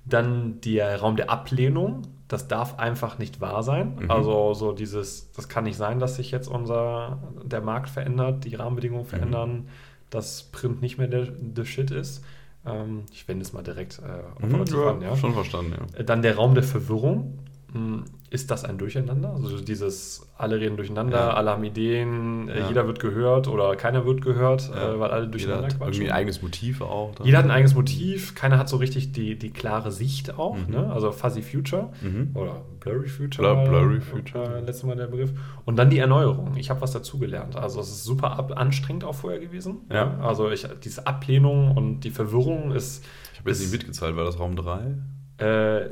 Dann 0.04 0.60
der 0.60 1.00
Raum 1.00 1.16
der 1.16 1.30
Ablehnung. 1.30 2.02
Das 2.28 2.48
darf 2.48 2.78
einfach 2.78 3.18
nicht 3.18 3.40
wahr 3.40 3.62
sein. 3.62 3.96
Mhm. 4.00 4.10
Also 4.10 4.54
so 4.54 4.72
dieses, 4.72 5.30
das 5.32 5.48
kann 5.48 5.64
nicht 5.64 5.76
sein, 5.76 5.98
dass 5.98 6.16
sich 6.16 6.30
jetzt 6.30 6.48
unser, 6.48 7.18
der 7.44 7.60
Markt 7.60 7.90
verändert, 7.90 8.44
die 8.44 8.54
Rahmenbedingungen 8.54 9.04
mhm. 9.04 9.08
verändern, 9.08 9.68
dass 10.10 10.44
Print 10.44 10.80
nicht 10.80 10.98
mehr 10.98 11.08
der, 11.08 11.26
der 11.26 11.64
Shit 11.64 11.90
ist. 11.90 12.24
Ähm, 12.66 13.04
ich 13.12 13.28
wende 13.28 13.42
es 13.42 13.52
mal 13.52 13.62
direkt 13.62 13.98
äh, 14.00 14.44
operativ 14.44 14.76
mhm, 14.76 14.82
ja, 14.82 14.90
an. 14.90 15.00
Ja. 15.02 15.16
Schon 15.16 15.34
verstanden, 15.34 15.74
ja. 15.96 16.02
Dann 16.02 16.22
der 16.22 16.36
Raum 16.36 16.54
der 16.54 16.64
Verwirrung. 16.64 17.38
Hm, 17.74 18.04
ist 18.30 18.52
das 18.52 18.64
ein 18.64 18.78
Durcheinander? 18.78 19.30
Also 19.30 19.60
dieses, 19.60 20.28
alle 20.38 20.60
reden 20.60 20.76
durcheinander, 20.76 21.18
ja. 21.18 21.34
alle 21.34 21.50
haben 21.50 21.64
Ideen, 21.64 22.48
äh, 22.48 22.60
ja. 22.60 22.68
jeder 22.68 22.86
wird 22.86 23.00
gehört 23.00 23.48
oder 23.48 23.74
keiner 23.74 24.06
wird 24.06 24.22
gehört, 24.22 24.70
ja. 24.72 24.94
äh, 24.94 25.00
weil 25.00 25.10
alle 25.10 25.26
durcheinander 25.26 25.66
jeder 25.66 25.78
quatschen. 25.78 25.94
Irgendwie 25.94 26.10
ein 26.12 26.16
eigenes 26.16 26.40
Motiv 26.40 26.80
auch. 26.82 27.16
Dann. 27.16 27.26
Jeder 27.26 27.38
hat 27.38 27.44
ein 27.46 27.50
eigenes 27.50 27.74
Motiv, 27.74 28.36
keiner 28.36 28.58
hat 28.58 28.68
so 28.68 28.76
richtig 28.76 29.10
die, 29.10 29.36
die 29.36 29.50
klare 29.50 29.90
Sicht 29.90 30.38
auch. 30.38 30.56
Mhm. 30.56 30.72
Ne? 30.72 30.92
Also 30.92 31.10
Fuzzy 31.10 31.42
Future 31.42 31.90
mhm. 32.00 32.30
oder 32.34 32.62
Blurry 32.78 33.08
Future. 33.08 33.54
Blur, 33.54 33.64
Blurry 33.64 34.00
Future. 34.00 34.60
Letztes 34.60 34.84
Mal 34.84 34.94
der 34.94 35.08
Begriff. 35.08 35.32
Und 35.64 35.76
dann 35.76 35.90
die 35.90 35.98
Erneuerung. 35.98 36.56
Ich 36.56 36.70
habe 36.70 36.80
was 36.80 36.92
dazugelernt. 36.92 37.56
Also 37.56 37.80
es 37.80 37.88
ist 37.88 38.04
super 38.04 38.38
ab 38.38 38.52
anstrengend 38.56 39.02
auch 39.02 39.16
vorher 39.16 39.40
gewesen. 39.40 39.78
Ja. 39.90 40.16
Also 40.20 40.48
ich, 40.50 40.64
diese 40.84 41.08
Ablehnung 41.08 41.76
und 41.76 42.00
die 42.00 42.10
Verwirrung 42.10 42.70
ist... 42.70 43.04
Ich 43.32 43.40
habe 43.40 43.50
jetzt 43.50 43.60
nicht 43.60 43.72
mitgezahlt, 43.72 44.16
war 44.16 44.24
das 44.24 44.38
Raum 44.38 44.54
3? 44.54 44.96
Äh, 45.38 45.90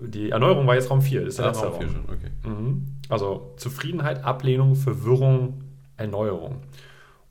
die 0.00 0.30
Erneuerung 0.30 0.66
war 0.66 0.74
jetzt 0.74 0.90
Raum 0.90 1.02
4, 1.02 1.26
ist 1.26 1.38
der 1.38 1.46
ah, 1.46 1.48
letzte 1.48 1.66
Raum. 1.66 1.80
4 1.80 1.88
schon, 1.88 2.04
okay. 2.04 2.30
Mhm. 2.44 2.86
Also 3.08 3.52
Zufriedenheit, 3.56 4.24
Ablehnung, 4.24 4.74
Verwirrung, 4.74 5.64
Erneuerung. 5.96 6.62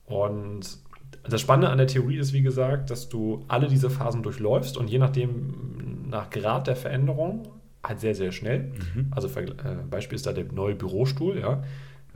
Und 0.05 0.77
das 1.23 1.41
Spannende 1.41 1.69
an 1.69 1.77
der 1.77 1.87
Theorie 1.87 2.17
ist, 2.17 2.33
wie 2.33 2.41
gesagt, 2.41 2.89
dass 2.89 3.09
du 3.09 3.45
alle 3.47 3.67
diese 3.67 3.89
Phasen 3.89 4.23
durchläufst 4.23 4.77
und 4.77 4.89
je 4.89 4.97
nachdem, 4.97 6.09
nach 6.09 6.29
Grad 6.29 6.67
der 6.67 6.75
Veränderung, 6.75 7.47
halt 7.83 7.99
sehr, 7.99 8.15
sehr 8.15 8.31
schnell. 8.31 8.71
Mhm. 8.95 9.11
Also 9.11 9.27
äh, 9.39 9.51
Beispiel 9.89 10.15
ist 10.15 10.27
da 10.27 10.33
der 10.33 10.45
neue 10.51 10.75
Bürostuhl, 10.75 11.39
ja. 11.39 11.63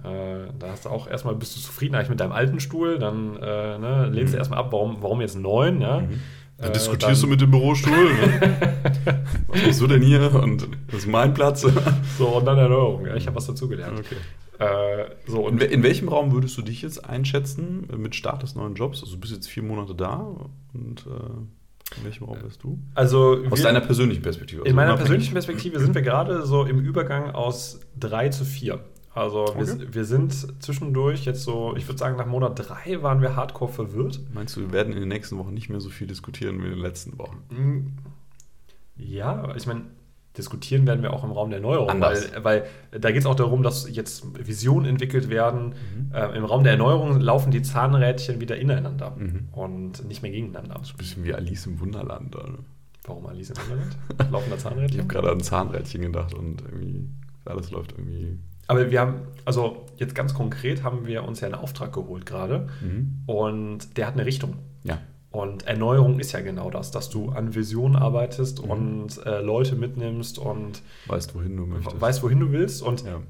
Äh, 0.04 0.52
da 0.60 0.72
hast 0.72 0.86
du 0.86 0.90
auch 0.90 1.08
erstmal, 1.08 1.36
bist 1.36 1.56
du 1.56 1.62
zufrieden 1.62 1.96
eigentlich 1.96 2.10
mit 2.10 2.20
deinem 2.20 2.34
alten 2.34 2.60
Stuhl, 2.60 3.00
dann 3.00 3.38
äh, 3.38 3.78
ne, 3.78 4.10
lehnst 4.12 4.32
mhm. 4.32 4.36
du 4.36 4.38
erstmal 4.38 4.60
ab, 4.60 4.72
warum, 4.72 4.98
warum 5.02 5.22
jetzt 5.22 5.36
einen 5.36 5.44
neuen, 5.44 5.82
ja. 5.82 6.02
Mhm. 6.02 6.20
Dann 6.58 6.70
äh, 6.70 6.74
diskutierst 6.74 7.22
dann, 7.22 7.30
du 7.30 7.34
mit 7.34 7.42
dem 7.42 7.52
Bürostuhl. 7.52 7.92
Ne? 7.92 8.58
was 9.48 9.66
machst 9.66 9.82
du 9.82 9.88
denn 9.88 10.02
hier? 10.02 10.34
Und 10.34 10.68
das 10.88 11.00
ist 11.00 11.08
mein 11.08 11.34
Platz. 11.34 11.66
so, 12.18 12.28
und 12.28 12.46
dann 12.46 12.58
Erneuerung. 12.58 13.06
Ja, 13.06 13.16
ich 13.16 13.28
habe 13.28 13.36
was 13.36 13.48
dazugelernt. 13.48 14.00
Okay. 14.00 14.16
Äh, 14.60 15.10
so, 15.28 15.48
in, 15.50 15.60
in, 15.60 15.84
welchem 15.84 16.08
Raum 16.08 16.32
würdest 16.32 16.58
du 16.58 16.62
dich 16.62 16.82
jetzt 16.82 17.04
einschätzen 17.04 17.88
mit 17.98 18.16
Start 18.16 18.42
des 18.44 18.56
neuen 18.56 18.76
Jobs? 18.76 19.02
Also 19.02 19.16
du 19.16 19.20
bist 19.20 19.34
jetzt 19.34 19.50
vier 19.50 19.64
Monate 19.64 19.94
da 19.96 20.34
und 20.74 21.06
äh, 21.06 21.98
In 21.98 22.04
welchem 22.06 22.24
Raum 22.24 22.38
bist 22.42 22.64
du? 22.64 22.80
Also 22.94 23.44
Aus 23.50 23.60
wir- 23.60 23.66
deiner 23.66 23.82
persönlichen 23.82 24.22
Perspektive. 24.22 24.62
also 24.62 24.70
In 24.70 24.76
meiner 24.76 24.96
persönlichen 24.96 25.34
Perspektive 25.34 25.80
sind 25.80 25.94
wir 25.94 26.02
gerade 26.02 26.46
so 26.46 26.64
im 26.64 26.80
Übergang 26.80 27.32
aus 27.32 27.82
3 28.00 28.30
zu 28.30 28.46
4. 28.46 28.80
Also 29.16 29.46
Okay. 29.46 29.66
wir, 29.80 29.94
wir 29.96 30.06
sind 30.06 30.62
zwischendurch 30.62 31.26
jetzt 31.26 31.44
so, 31.44 31.76
ich 31.78 31.88
würde 31.88 31.98
sagen, 31.98 32.18
nach 32.18 32.26
Monat 32.26 32.60
3 32.60 33.02
waren 33.02 33.22
wir 33.22 33.36
hardcore 33.36 33.72
verwirrt. 33.72 34.20
Meinst 34.34 34.56
du, 34.58 34.62
wir 34.62 34.72
werden 34.74 34.94
in 34.94 35.00
den 35.00 35.08
nächsten 35.10 35.38
Wochen 35.38 35.54
nicht 35.54 35.70
mehr 35.70 35.80
so 35.80 35.90
viel 35.90 36.06
diskutieren 36.06 36.60
wie 36.62 36.66
in 36.66 36.72
den 36.72 36.80
letzten 36.82 37.18
Wochen? 37.18 37.38
Mm, 37.50 37.98
Ja, 38.98 39.56
ich 39.56 39.66
meine, 39.68 39.84
diskutieren 40.38 40.86
werden 40.86 41.02
wir 41.02 41.14
auch 41.14 41.24
im 41.24 41.32
Raum 41.32 41.50
der 41.50 41.60
Erneuerung, 41.60 41.90
Anders. 41.90 42.30
weil, 42.34 42.44
weil 42.92 43.00
da 43.00 43.10
geht 43.12 43.22
es 43.22 43.26
auch 43.26 43.36
darum, 43.36 43.64
dass 43.64 43.90
jetzt 43.90 44.26
Visionen 44.46 44.86
entwickelt 44.86 45.30
werden. 45.30 45.76
Äh, 46.14 46.38
Im 46.38 46.44
Raum 46.44 46.64
der 46.64 46.74
Erneuerung 46.74 47.20
laufen 47.22 47.52
die 47.52 47.62
Zahnrädchen 47.62 48.42
wieder 48.42 48.58
ineinander 48.58 49.12
Mhm. 49.18 49.48
und 49.54 50.06
nicht 50.08 50.22
mehr 50.24 50.32
gegeneinander. 50.32 50.76
Ein 50.76 50.98
bisschen 50.98 51.24
wie 51.24 51.34
Alice 51.34 51.66
im 51.68 51.80
Wunderland. 51.80 52.36
Oder? 52.36 52.58
Warum 53.06 53.26
Alice 53.28 53.52
im 53.52 53.56
Wunderland? 53.58 53.98
Laufender 54.32 54.56
Ich 54.58 54.64
Zahnrädchen? 54.64 55.00
habe 55.00 55.08
gerade 55.08 55.32
an 55.32 55.40
Zahnrädchen 55.40 56.02
gedacht 56.02 56.34
und 56.34 56.62
irgendwie 56.64 57.08
alles 57.46 57.72
läuft 57.72 57.94
irgendwie. 57.94 58.38
Aber 58.68 58.90
wir 58.92 59.00
haben, 59.00 59.16
also 59.46 59.86
jetzt 59.98 60.16
ganz 60.16 60.34
konkret 60.34 60.84
haben 60.84 61.06
wir 61.06 61.24
uns 61.24 61.40
ja 61.40 61.46
einen 61.48 61.56
Auftrag 61.56 61.94
geholt 61.94 62.26
gerade 62.26 62.68
Mhm. 62.82 63.22
und 63.28 63.98
der 63.98 64.08
hat 64.08 64.14
eine 64.16 64.26
Richtung. 64.26 64.56
Ja. 64.84 65.00
Und 65.32 65.68
Erneuerung 65.68 66.20
ist 66.20 66.32
ja 66.32 66.40
genau 66.40 66.70
das, 66.70 66.92
dass 66.92 67.10
du 67.10 67.30
an 67.30 67.54
Visionen 67.56 67.96
arbeitest 67.98 68.64
Mhm. 68.64 68.72
und 68.72 69.26
äh, 69.26 69.42
Leute 69.42 69.76
mitnimmst 69.76 70.40
und 70.40 70.82
Weißt, 71.08 71.36
wohin 71.36 71.58
du 71.58 71.66
möchtest. 71.66 72.00
weißt, 72.00 72.24
wohin 72.24 72.40
du 72.40 72.52
willst. 72.52 72.82
Und 72.82 73.04
Ja. 73.06 73.22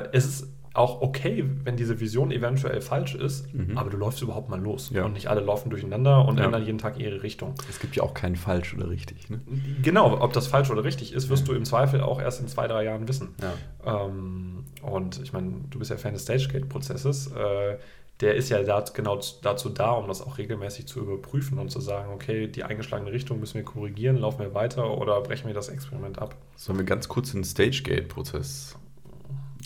äh, 0.00 0.08
es 0.12 0.26
ist 0.26 0.48
auch 0.74 1.00
okay, 1.02 1.44
wenn 1.62 1.76
diese 1.76 2.00
Vision 2.00 2.32
eventuell 2.32 2.80
falsch 2.80 3.14
ist, 3.14 3.54
Mhm. 3.54 3.78
aber 3.78 3.90
du 3.90 3.96
läufst 3.96 4.20
überhaupt 4.22 4.48
mal 4.50 4.60
los. 4.60 4.90
Ja. 4.92 5.04
Und 5.04 5.12
nicht 5.12 5.28
alle 5.28 5.40
laufen 5.40 5.70
durcheinander 5.70 6.26
und 6.26 6.38
Ja. 6.38 6.44
ändern 6.44 6.64
jeden 6.66 6.78
Tag 6.78 6.98
ihre 6.98 7.22
Richtung. 7.22 7.54
Es 7.70 7.78
gibt 7.78 7.94
ja 7.94 8.02
auch 8.02 8.12
kein 8.12 8.34
falsch 8.34 8.74
oder 8.74 8.90
richtig. 8.90 9.30
Ne? 9.30 9.40
Genau, 9.82 10.20
ob 10.20 10.32
das 10.32 10.48
falsch 10.48 10.70
oder 10.70 10.82
richtig 10.84 11.12
ist, 11.12 11.28
wirst 11.28 11.46
du 11.46 11.52
im 11.52 11.64
Zweifel 11.64 12.00
auch 12.00 12.20
erst 12.20 12.40
in 12.40 12.48
zwei, 12.48 12.66
drei 12.66 12.84
Jahren 12.84 13.06
wissen. 13.06 13.34
Ja. 13.40 14.06
Ähm, 14.06 14.64
und 14.82 15.20
ich 15.22 15.32
meine, 15.32 15.52
du 15.70 15.78
bist 15.78 15.90
ja 15.92 15.96
Fan 15.96 16.12
des 16.14 16.24
Stagegate-Prozesses. 16.24 17.28
Äh, 17.28 17.78
der 18.20 18.34
ist 18.36 18.48
ja 18.48 18.62
da, 18.62 18.82
genau 18.94 19.20
dazu 19.42 19.68
da, 19.68 19.92
um 19.92 20.06
das 20.08 20.22
auch 20.22 20.38
regelmäßig 20.38 20.86
zu 20.86 21.00
überprüfen 21.00 21.58
und 21.58 21.70
zu 21.70 21.80
sagen, 21.80 22.12
okay, 22.12 22.46
die 22.48 22.62
eingeschlagene 22.64 23.10
Richtung 23.12 23.40
müssen 23.40 23.54
wir 23.54 23.64
korrigieren, 23.64 24.16
laufen 24.18 24.40
wir 24.40 24.54
weiter 24.54 24.98
oder 24.98 25.20
brechen 25.20 25.46
wir 25.48 25.54
das 25.54 25.68
Experiment 25.68 26.18
ab. 26.20 26.36
Sollen 26.56 26.78
wir 26.78 26.84
ganz 26.84 27.08
kurz 27.08 27.32
den 27.32 27.42
Stagegate-Prozess 27.44 28.76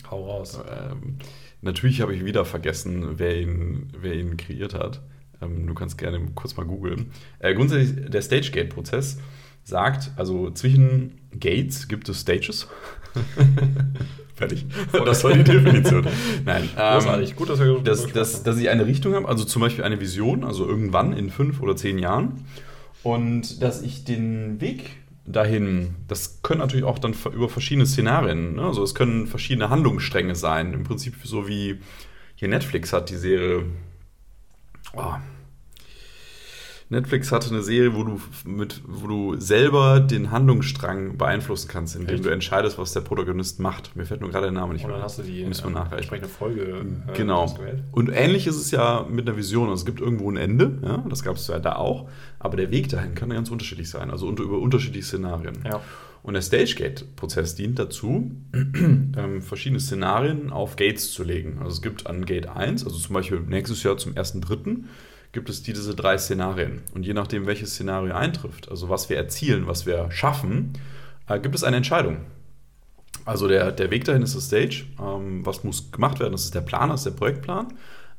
Hau 0.09 0.25
raus. 0.25 0.59
Ähm, 0.69 1.17
natürlich 1.61 2.01
habe 2.01 2.15
ich 2.15 2.25
wieder 2.25 2.45
vergessen, 2.45 3.19
wer 3.19 3.39
ihn, 3.39 3.89
wer 3.99 4.15
ihn 4.15 4.37
kreiert 4.37 4.73
hat. 4.73 5.01
Ähm, 5.41 5.67
du 5.67 5.73
kannst 5.73 5.97
gerne 5.97 6.19
kurz 6.35 6.57
mal 6.57 6.65
googeln. 6.65 7.11
Äh, 7.39 7.53
grundsätzlich, 7.53 8.09
der 8.09 8.21
Stage-Gate-Prozess 8.21 9.19
sagt, 9.63 10.11
also 10.15 10.51
zwischen 10.51 11.19
Gates 11.39 11.87
gibt 11.87 12.09
es 12.09 12.21
Stages. 12.21 12.67
Fertig. 14.35 14.65
Das 14.93 15.23
war 15.25 15.33
die 15.33 15.43
Definition. 15.43 16.07
Nein, 16.45 16.69
Großartig. 16.73 17.35
Gut, 17.35 17.49
dass 17.49 17.59
wir 17.59 17.77
dass, 17.79 18.07
dass, 18.07 18.43
dass 18.43 18.57
ich 18.57 18.69
eine 18.69 18.85
Richtung 18.85 19.13
habe, 19.13 19.27
also 19.27 19.43
zum 19.43 19.61
Beispiel 19.61 19.83
eine 19.83 19.99
Vision, 19.99 20.45
also 20.45 20.65
irgendwann 20.65 21.11
in 21.11 21.29
fünf 21.29 21.61
oder 21.61 21.75
zehn 21.75 21.99
Jahren. 21.99 22.45
Und 23.03 23.61
dass 23.61 23.81
ich 23.81 24.05
den 24.05 24.61
Weg 24.61 24.91
dahin, 25.31 25.95
das 26.07 26.41
können 26.41 26.59
natürlich 26.59 26.85
auch 26.85 26.99
dann 26.99 27.15
über 27.33 27.49
verschiedene 27.49 27.85
Szenarien, 27.85 28.55
ne? 28.55 28.63
also 28.63 28.83
es 28.83 28.95
können 28.95 29.27
verschiedene 29.27 29.69
Handlungsstränge 29.69 30.35
sein. 30.35 30.73
Im 30.73 30.83
Prinzip 30.83 31.15
so 31.23 31.47
wie 31.47 31.79
hier 32.35 32.47
Netflix 32.47 32.93
hat 32.93 33.09
die 33.09 33.15
Serie. 33.15 33.65
Oh. 34.93 35.13
Netflix 36.91 37.31
hatte 37.31 37.51
eine 37.51 37.61
Serie, 37.61 37.93
wo 37.93 38.03
du 38.03 38.19
mit, 38.45 38.81
wo 38.87 39.07
du 39.07 39.39
selber 39.39 39.99
den 39.99 40.31
Handlungsstrang 40.31 41.17
beeinflussen 41.17 41.67
kannst, 41.67 41.95
indem 41.95 42.15
Echt? 42.15 42.25
du 42.25 42.29
entscheidest, 42.29 42.79
was 42.79 42.93
der 42.93 43.01
Protagonist 43.01 43.59
macht. 43.59 43.95
Mir 43.95 44.05
fällt 44.05 44.21
nur 44.21 44.31
gerade 44.31 44.47
der 44.47 44.53
Name 44.53 44.73
nicht 44.73 44.85
und 44.85 44.89
dann 44.89 44.99
mehr. 44.99 45.05
hast 45.05 45.19
du 45.19 45.23
die 45.23 45.45
Müssen 45.45 45.71
wir 45.71 45.87
äh, 45.91 45.95
entsprechende 45.97 46.29
Folge 46.29 46.61
äh, 46.63 47.13
Genau. 47.13 47.55
Und 47.91 48.09
ähnlich 48.09 48.47
ist 48.47 48.55
es 48.55 48.71
ja 48.71 49.05
mit 49.07 49.27
einer 49.27 49.37
Vision. 49.37 49.69
Also 49.69 49.81
es 49.81 49.85
gibt 49.85 50.01
irgendwo 50.01 50.31
ein 50.31 50.37
Ende, 50.37 50.79
ja, 50.83 51.05
das 51.07 51.21
gab 51.21 51.35
es 51.35 51.47
ja 51.47 51.59
da 51.59 51.75
auch, 51.75 52.09
aber 52.39 52.57
der 52.57 52.71
Weg 52.71 52.89
dahin 52.89 53.13
kann 53.13 53.29
ja 53.29 53.35
ganz 53.35 53.51
unterschiedlich 53.51 53.89
sein, 53.89 54.09
also 54.09 54.27
unter, 54.27 54.41
über 54.43 54.57
unterschiedliche 54.57 55.05
Szenarien. 55.05 55.59
Ja. 55.63 55.81
Und 56.23 56.33
der 56.33 56.41
Stage-Gate-Prozess 56.41 57.55
dient 57.55 57.77
dazu, 57.77 58.31
ähm, 58.53 59.41
verschiedene 59.41 59.79
Szenarien 59.79 60.51
auf 60.51 60.75
Gates 60.75 61.11
zu 61.13 61.23
legen. 61.23 61.59
Also 61.59 61.71
es 61.71 61.81
gibt 61.81 62.07
an 62.07 62.25
Gate 62.25 62.47
1, 62.47 62.83
also 62.83 62.97
zum 62.97 63.13
Beispiel 63.13 63.39
nächstes 63.41 63.83
Jahr 63.83 63.97
zum 63.97 64.13
1.3., 64.13 64.85
gibt 65.31 65.49
es 65.49 65.61
die, 65.63 65.73
diese 65.73 65.95
drei 65.95 66.17
Szenarien. 66.17 66.81
Und 66.93 67.05
je 67.05 67.13
nachdem, 67.13 67.45
welches 67.45 67.71
Szenario 67.71 68.13
eintrifft, 68.13 68.69
also 68.69 68.89
was 68.89 69.09
wir 69.09 69.17
erzielen, 69.17 69.67
was 69.67 69.85
wir 69.85 70.11
schaffen, 70.11 70.73
äh, 71.27 71.39
gibt 71.39 71.55
es 71.55 71.63
eine 71.63 71.77
Entscheidung. 71.77 72.17
Also 73.25 73.47
der, 73.47 73.71
der 73.71 73.91
Weg 73.91 74.05
dahin 74.05 74.23
ist 74.23 74.35
das 74.35 74.47
Stage. 74.47 74.85
Ähm, 74.99 75.45
was 75.45 75.63
muss 75.63 75.91
gemacht 75.91 76.19
werden? 76.19 76.31
Das 76.31 76.45
ist 76.45 76.55
der 76.55 76.61
Plan, 76.61 76.89
das 76.89 77.01
ist 77.01 77.05
der 77.05 77.11
Projektplan. 77.11 77.67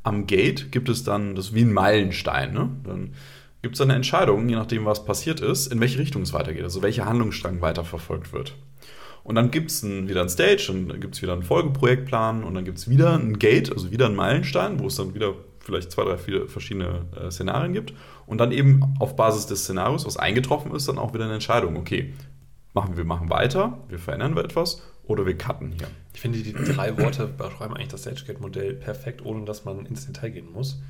Am 0.03 0.27
Gate 0.27 0.71
gibt 0.73 0.89
es 0.89 1.05
dann, 1.05 1.35
das 1.35 1.47
ist 1.47 1.55
wie 1.55 1.63
ein 1.63 1.73
Meilenstein. 1.73 2.53
Ne? 2.53 2.71
Dann 2.85 3.15
gibt 3.63 3.75
es 3.75 3.81
eine 3.81 3.95
Entscheidung, 3.95 4.49
je 4.49 4.55
nachdem, 4.55 4.85
was 4.85 5.05
passiert 5.05 5.41
ist, 5.41 5.67
in 5.67 5.81
welche 5.81 5.99
Richtung 5.99 6.23
es 6.23 6.33
weitergeht, 6.33 6.63
also 6.63 6.83
welcher 6.83 7.05
Handlungsstrang 7.05 7.61
weiterverfolgt 7.61 8.33
wird. 8.33 8.55
Und 9.23 9.35
dann 9.35 9.51
gibt 9.51 9.71
es 9.71 9.85
wieder 9.85 10.23
ein 10.23 10.31
Stage 10.31 10.69
und 10.71 10.89
dann 10.89 11.01
gibt 11.01 11.15
es 11.15 11.23
wieder 11.23 11.35
einen 11.35 11.43
Folgeprojektplan 11.43 12.43
und 12.43 12.55
dann 12.55 12.65
gibt 12.65 12.79
es 12.79 12.89
wieder 12.89 13.15
ein 13.15 13.39
Gate, 13.39 13.71
also 13.71 13.91
wieder 13.91 14.07
einen 14.07 14.17
Meilenstein, 14.17 14.79
wo 14.81 14.87
es 14.87 14.97
dann 14.97 15.15
wieder 15.15 15.35
vielleicht 15.61 15.93
zwei, 15.93 16.05
drei, 16.05 16.17
vier 16.19 16.49
verschiedene 16.49 17.07
äh, 17.17 17.31
Szenarien 17.31 17.73
gibt. 17.73 17.95
Und 18.27 18.39
dann 18.39 18.53
eben 18.53 18.83
auf 18.99 19.17
Basis 19.17 19.47
des 19.47 19.61
Szenarios, 19.65 20.07
was 20.07 20.17
eingetroffen 20.17 20.73
ist, 20.75 20.89
dann 20.89 20.99
auch 20.99 21.15
wieder 21.15 21.25
eine 21.25 21.35
Entscheidung. 21.35 21.77
Okay, 21.77 22.15
machen 22.75 22.97
wir 22.97 23.05
machen 23.05 23.31
weiter, 23.31 23.79
wir 23.89 23.99
verändern 23.99 24.37
wir 24.37 24.45
etwas 24.45 24.83
oder 25.05 25.27
wir 25.27 25.37
cutten 25.37 25.73
hier. 25.73 25.89
Ich 26.15 26.21
finde, 26.21 26.39
die 26.39 26.53
drei 26.53 26.97
Worte 26.99 27.27
beschreiben 27.27 27.75
eigentlich 27.75 27.89
das 27.89 28.03
Stage-Gate-Modell 28.03 28.75
perfekt, 28.75 29.25
ohne 29.25 29.45
dass 29.45 29.65
man 29.65 29.87
ins 29.87 30.07
Detail 30.07 30.31
gehen 30.31 30.51
muss. 30.53 30.81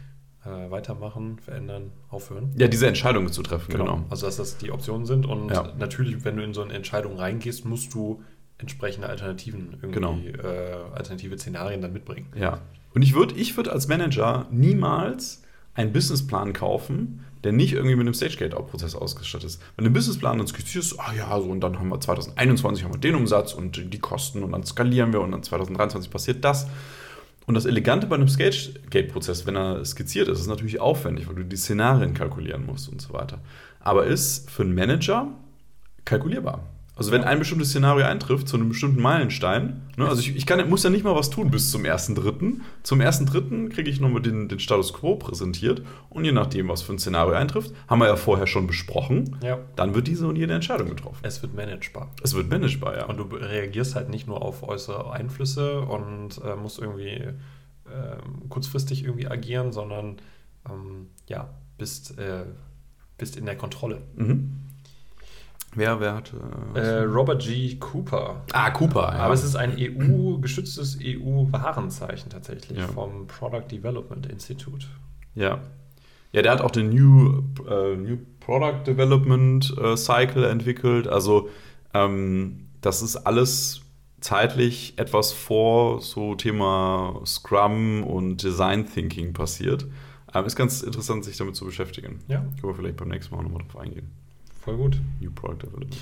Äh, 0.45 0.71
weitermachen, 0.71 1.39
verändern, 1.39 1.93
aufhören. 2.09 2.51
Ja, 2.57 2.67
diese 2.67 2.87
Entscheidung 2.87 3.31
zu 3.31 3.43
treffen, 3.43 3.73
genau. 3.73 4.05
Also, 4.09 4.25
dass 4.25 4.37
das 4.37 4.57
die 4.57 4.71
Optionen 4.73 5.05
sind. 5.05 5.27
Und 5.27 5.51
Ja. 5.51 5.71
natürlich, 5.77 6.25
wenn 6.25 6.39
du 6.39 6.43
in 6.43 6.55
so 6.55 6.63
eine 6.63 6.73
Entscheidung 6.73 7.19
reingehst, 7.19 7.67
musst 7.67 7.93
du 7.93 8.23
entsprechende 8.57 9.07
Alternativen, 9.09 9.77
irgendwie 9.83 10.01
Genau. 10.01 10.19
äh, 10.43 10.95
alternative 10.95 11.37
Szenarien 11.39 11.83
dann 11.83 11.93
mitbringen. 11.93 12.29
Ja. 12.35 12.59
Und 12.95 13.03
ich 13.03 13.15
würde 13.15 13.35
ich 13.35 13.57
würd 13.57 13.69
als 13.69 13.89
Manager 13.89 14.47
niemals 14.51 15.43
einen 15.75 15.93
Businessplan 15.93 16.53
kaufen, 16.53 17.25
der 17.45 17.53
nicht 17.53 17.73
irgendwie 17.73 17.97
mit 17.97 18.07
einem 18.07 18.15
Stage-Gate-Prozess 18.15 18.95
ausgestattet 18.95 19.47
ist. 19.47 19.63
Wenn 19.77 19.87
einen 19.87 19.95
Businessplan 19.95 20.39
dann 20.39 20.47
skizzierst, 20.47 20.99
ah 21.01 21.13
ja, 21.17 21.41
so 21.41 21.49
und 21.49 21.61
dann 21.61 21.79
haben 21.79 21.89
wir 21.89 22.01
2021 22.01 22.85
haben 22.85 22.93
wir 22.93 23.01
den 23.01 23.15
Umsatz 23.15 23.55
und 23.55 23.93
die 23.93 23.99
Kosten 23.99 24.43
und 24.43 24.53
dann 24.53 24.65
skalieren 24.65 25.13
wir 25.13 25.21
und 25.21 25.33
dann 25.33 25.43
2023 25.43 26.11
passiert 26.11 26.45
das. 26.45 26.67
Und 27.47 27.55
das 27.55 27.65
Elegante 27.65 28.07
bei 28.07 28.17
einem 28.17 28.29
Stage-Gate-Prozess, 28.29 29.47
wenn 29.47 29.57
er 29.57 29.85
skizziert 29.85 30.29
ist, 30.29 30.41
ist 30.41 30.47
natürlich 30.47 30.81
aufwendig, 30.81 31.29
weil 31.29 31.37
du 31.37 31.45
die 31.45 31.57
Szenarien 31.57 32.15
kalkulieren 32.15 32.67
musst 32.67 32.89
und 32.89 33.01
so 33.01 33.15
weiter. 33.15 33.41
Aber 33.81 34.05
ist 34.05 34.51
für 34.51 34.63
einen 34.63 34.75
Manager 34.75 35.29
kalkulierbar. 36.05 36.63
Also 37.01 37.13
wenn 37.13 37.25
ein 37.25 37.39
bestimmtes 37.39 37.71
Szenario 37.71 38.05
eintrifft 38.05 38.47
zu 38.47 38.59
einem 38.59 38.69
bestimmten 38.69 39.01
Meilenstein, 39.01 39.81
ne, 39.97 40.07
also 40.07 40.21
ich, 40.21 40.37
ich 40.37 40.45
kann, 40.45 40.69
muss 40.69 40.83
ja 40.83 40.91
nicht 40.91 41.03
mal 41.03 41.15
was 41.17 41.31
tun 41.31 41.51
bis 41.51 41.71
zum 41.71 41.83
1.3. 41.85 42.61
Zum 42.83 43.01
1.3. 43.01 43.71
kriege 43.71 43.89
ich 43.89 44.01
nochmal 44.01 44.21
den, 44.21 44.51
den 44.51 44.59
Status 44.61 44.93
Quo 44.93 45.17
präsentiert 45.17 45.81
und 46.11 46.27
je 46.27 46.33
nachdem, 46.33 46.69
was 46.69 46.83
für 46.83 46.93
ein 46.93 46.99
Szenario 46.99 47.33
eintrifft, 47.35 47.73
haben 47.89 48.01
wir 48.01 48.07
ja 48.07 48.17
vorher 48.17 48.47
schon 48.47 48.67
besprochen, 48.67 49.39
Ja. 49.43 49.59
dann 49.77 49.95
wird 49.95 50.09
diese 50.09 50.29
und 50.29 50.37
jede 50.37 50.53
Entscheidung 50.53 50.91
getroffen. 50.91 51.21
Es 51.23 51.41
wird 51.41 51.55
managebar. 51.55 52.11
Es 52.23 52.35
wird 52.35 52.51
managebar, 52.51 52.95
ja. 52.95 53.07
Und 53.07 53.17
du 53.17 53.23
reagierst 53.35 53.95
halt 53.95 54.11
nicht 54.11 54.27
nur 54.27 54.43
auf 54.43 54.63
äußere 54.63 55.11
Einflüsse 55.11 55.81
und 55.81 56.39
äh, 56.45 56.55
musst 56.55 56.79
irgendwie 56.81 57.29
ähm, 57.91 58.49
kurzfristig 58.51 59.05
irgendwie 59.05 59.27
agieren, 59.27 59.73
sondern 59.73 60.17
ähm, 60.69 61.07
ja, 61.31 61.49
bist, 61.79 62.19
äh, 62.19 62.45
bist 63.17 63.37
in 63.39 63.47
der 63.47 63.57
Kontrolle. 63.57 64.03
Mhm. 64.17 64.67
Wer, 65.75 66.01
wer 66.01 66.15
hat. 66.15 66.33
Äh, 66.75 66.79
Äh, 66.81 66.99
Robert 67.05 67.43
G. 67.43 67.77
Cooper. 67.77 68.43
ah, 68.53 68.71
Cooper. 68.71 69.13
Ja. 69.15 69.21
Aber 69.21 69.35
es 69.35 69.45
ist 69.45 69.55
ein 69.57 69.77
EU-geschütztes 69.79 70.99
EU-Warenzeichen 71.03 72.31
tatsächlich 72.31 72.79
Ja. 72.79 72.89
vom 72.89 73.27
Product 73.27 73.69
Development 73.71 74.27
Institute. 74.27 74.87
Ja. 75.35 75.61
Ja, 76.33 76.43
der 76.43 76.53
hat 76.53 76.61
auch 76.61 76.71
den 76.71 76.91
New, 76.91 77.43
äh, 77.69 77.97
New 77.97 78.19
Product 78.41 78.85
Development 78.87 79.75
äh, 79.79 79.97
Cycle 79.97 80.45
entwickelt. 80.45 81.09
Also, 81.09 81.49
ähm, 81.95 82.69
das 82.81 83.03
ist 83.03 83.17
alles 83.17 83.81
zeitlich 84.21 84.95
etwas 84.97 85.33
vor 85.33 86.01
so 86.03 86.35
Thema 86.35 87.21
Scrum 87.25 88.05
und 88.05 88.43
Design 88.43 88.87
Thinking 88.87 89.33
passiert. 89.33 89.87
Ähm, 90.35 90.45
ist 90.45 90.55
ganz 90.57 90.83
interessant, 90.83 91.25
sich 91.25 91.37
damit 91.37 91.57
zu 91.57 91.65
beschäftigen. 91.65 92.21
Ja, 92.29 92.39
Können 92.41 92.55
wir 92.63 92.75
vielleicht 92.75 92.97
beim 92.97 93.09
nächsten 93.09 93.35
Mal 93.35 93.43
nochmal 93.43 93.63
drauf 93.69 93.81
eingehen. 93.83 94.11
Voll 94.61 94.77
gut. 94.77 95.01
New 95.21 95.31
Product 95.31 95.67
Development. 95.67 95.97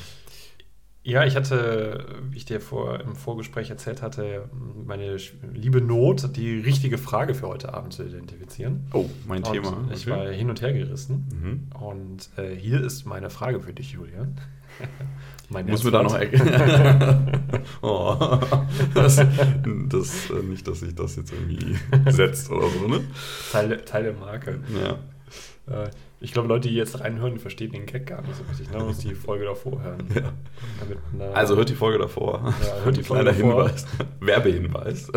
Ja, 1.09 1.25
ich 1.25 1.37
hatte, 1.37 2.05
wie 2.31 2.37
ich 2.37 2.45
dir 2.45 2.61
vor, 2.61 3.01
im 3.01 3.17
Vorgespräch 3.17 3.71
erzählt 3.71 4.03
hatte, 4.03 4.51
meine 4.85 5.17
liebe 5.55 5.81
Not, 5.81 6.37
die 6.37 6.59
richtige 6.59 6.99
Frage 6.99 7.35
für 7.35 7.49
heute 7.49 7.73
Abend 7.73 7.95
zu 7.95 8.05
identifizieren. 8.05 8.87
Oh, 8.93 9.09
mein 9.27 9.43
und 9.43 9.53
Thema. 9.53 9.89
Ich 9.95 10.07
war 10.07 10.29
hin 10.29 10.51
und 10.51 10.61
her 10.61 10.75
gerissen. 10.75 11.27
Mhm. 11.33 11.81
Und 11.81 12.29
äh, 12.37 12.55
hier 12.55 12.85
ist 12.85 13.07
meine 13.07 13.31
Frage 13.31 13.61
für 13.61 13.73
dich, 13.73 13.93
Julian. 13.93 14.39
mein 15.49 15.67
Muss 15.67 15.83
mir 15.83 15.93
da 15.93 16.03
noch 16.03 16.15
erkennen. 16.15 17.43
oh, 17.81 18.39
das, 18.93 19.17
das, 19.89 20.31
äh, 20.31 20.43
nicht, 20.43 20.69
dass 20.69 20.81
sich 20.81 20.95
das 20.95 21.17
jetzt 21.17 21.33
irgendwie 21.33 21.79
setzt 22.11 22.51
oder 22.51 22.69
so, 22.69 22.87
ne? 22.87 23.01
Teil, 23.51 23.79
Teil 23.79 24.03
der 24.03 24.13
Marke. 24.13 24.61
Ja. 24.79 24.99
Äh, 25.67 25.91
ich 26.21 26.33
glaube, 26.33 26.49
Leute, 26.49 26.69
die 26.69 26.75
jetzt 26.75 26.99
reinhören, 27.01 27.39
verstehen 27.39 27.73
den 27.73 27.87
Gag 27.87 28.07
gar 28.07 28.23
nicht 28.23 28.35
so 28.37 28.43
richtig. 28.49 28.69
Da 28.73 28.83
muss 28.83 28.99
die 28.99 29.15
Folge 29.15 29.45
davor 29.45 29.81
hören. 29.83 30.07
Ja. 30.15 30.33
Damit, 30.81 31.37
also 31.37 31.57
hört 31.57 31.69
die 31.69 31.75
Folge 31.75 31.99
davor. 31.99 32.55
Ja, 32.61 32.85
hört 32.85 32.97
die 32.97 33.03
Folge 33.03 33.25
Kleiner 33.25 33.39
davor. 33.39 33.69
Hinweis. 33.69 33.87
Werbehinweis. 34.21 35.13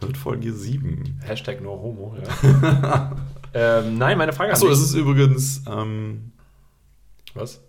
Hört 0.00 0.16
Folge 0.16 0.52
7. 0.52 1.20
Hashtag 1.22 1.60
no 1.60 1.70
homo, 1.70 2.16
ja. 2.42 3.16
ähm, 3.54 3.98
nein, 3.98 4.18
meine 4.18 4.32
Frage 4.32 4.52
Achso, 4.52 4.68
es 4.68 4.80
ist 4.80 4.94
übrigens. 4.94 5.62
Ähm, 5.68 6.32
Was? 7.34 7.60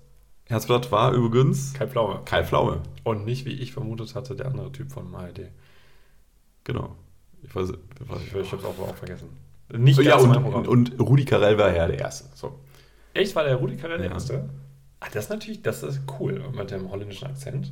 Herzblatt 0.46 0.92
war 0.92 1.14
übrigens. 1.14 1.74
Kai 1.74 1.88
Pflaume. 1.88 2.22
Kai 2.26 2.44
Pflaume. 2.44 2.82
Und 3.04 3.26
nicht, 3.26 3.46
wie 3.46 3.54
ich 3.54 3.74
vermutet 3.74 4.16
hatte, 4.16 4.36
der 4.36 4.48
andere 4.48 4.72
Typ 4.72 4.92
von 4.92 5.10
MALD. 5.10 5.52
Genau. 6.64 6.96
Ich 7.44 7.56
weiß, 7.56 7.70
ich, 7.70 8.36
ich 8.36 8.52
habe 8.52 8.62
es 8.62 8.66
auch, 8.66 8.80
auch 8.80 8.96
vergessen. 8.96 9.30
Nicht 9.78 10.00
ja, 10.02 10.18
und, 10.18 10.68
und, 10.68 11.00
Rudi 11.00 11.26
Carell 11.26 11.58
war 11.58 11.74
ja 11.74 11.88
der 11.88 12.00
Erste. 12.00 12.26
So. 12.36 12.60
Echt, 13.14 13.36
war 13.36 13.44
der 13.44 13.56
Rudi 13.56 13.78
Carell 13.78 13.98
der 13.98 14.12
Erste? 14.12 14.50
Ah, 15.00 15.08
das 15.14 15.26
ist 15.26 15.30
natürlich, 15.30 15.62
das 15.62 15.84
ist 15.84 16.02
cool 16.20 16.44
mit 16.56 16.72
dem 16.72 16.92
holländischen 16.92 17.28
Akzent. 17.28 17.72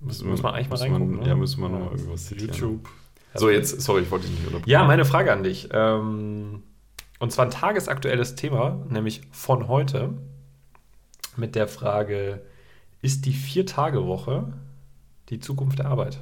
Muss, 0.00 0.22
muss 0.22 0.42
man 0.42 0.54
eigentlich 0.54 0.68
mal 0.68 0.76
reingucken. 0.76 1.10
Man, 1.12 1.20
ne? 1.20 1.28
Ja, 1.28 1.34
müssen 1.34 1.60
wir 1.60 1.68
noch 1.68 1.92
irgendwas 1.92 2.26
zitieren. 2.26 2.52
YouTube. 2.52 2.88
So, 3.34 3.48
jetzt, 3.48 3.80
sorry, 3.80 4.02
ich 4.02 4.10
wollte 4.10 4.26
dich 4.26 4.36
nicht 4.36 4.46
unterbrechen. 4.46 4.70
Ja, 4.70 4.84
meine 4.84 5.04
Frage 5.04 5.32
an 5.32 5.42
dich. 5.42 5.68
Ähm, 5.72 6.62
und 7.18 7.32
zwar 7.32 7.46
ein 7.46 7.50
tagesaktuelles 7.50 8.34
Thema, 8.34 8.84
nämlich 8.88 9.22
von 9.30 9.68
heute, 9.68 10.10
mit 11.36 11.54
der 11.54 11.68
Frage: 11.68 12.42
Ist 13.00 13.24
die 13.24 13.32
Vier-Tage-Woche 13.32 14.52
die 15.30 15.40
Zukunft 15.40 15.78
der 15.78 15.86
Arbeit? 15.86 16.18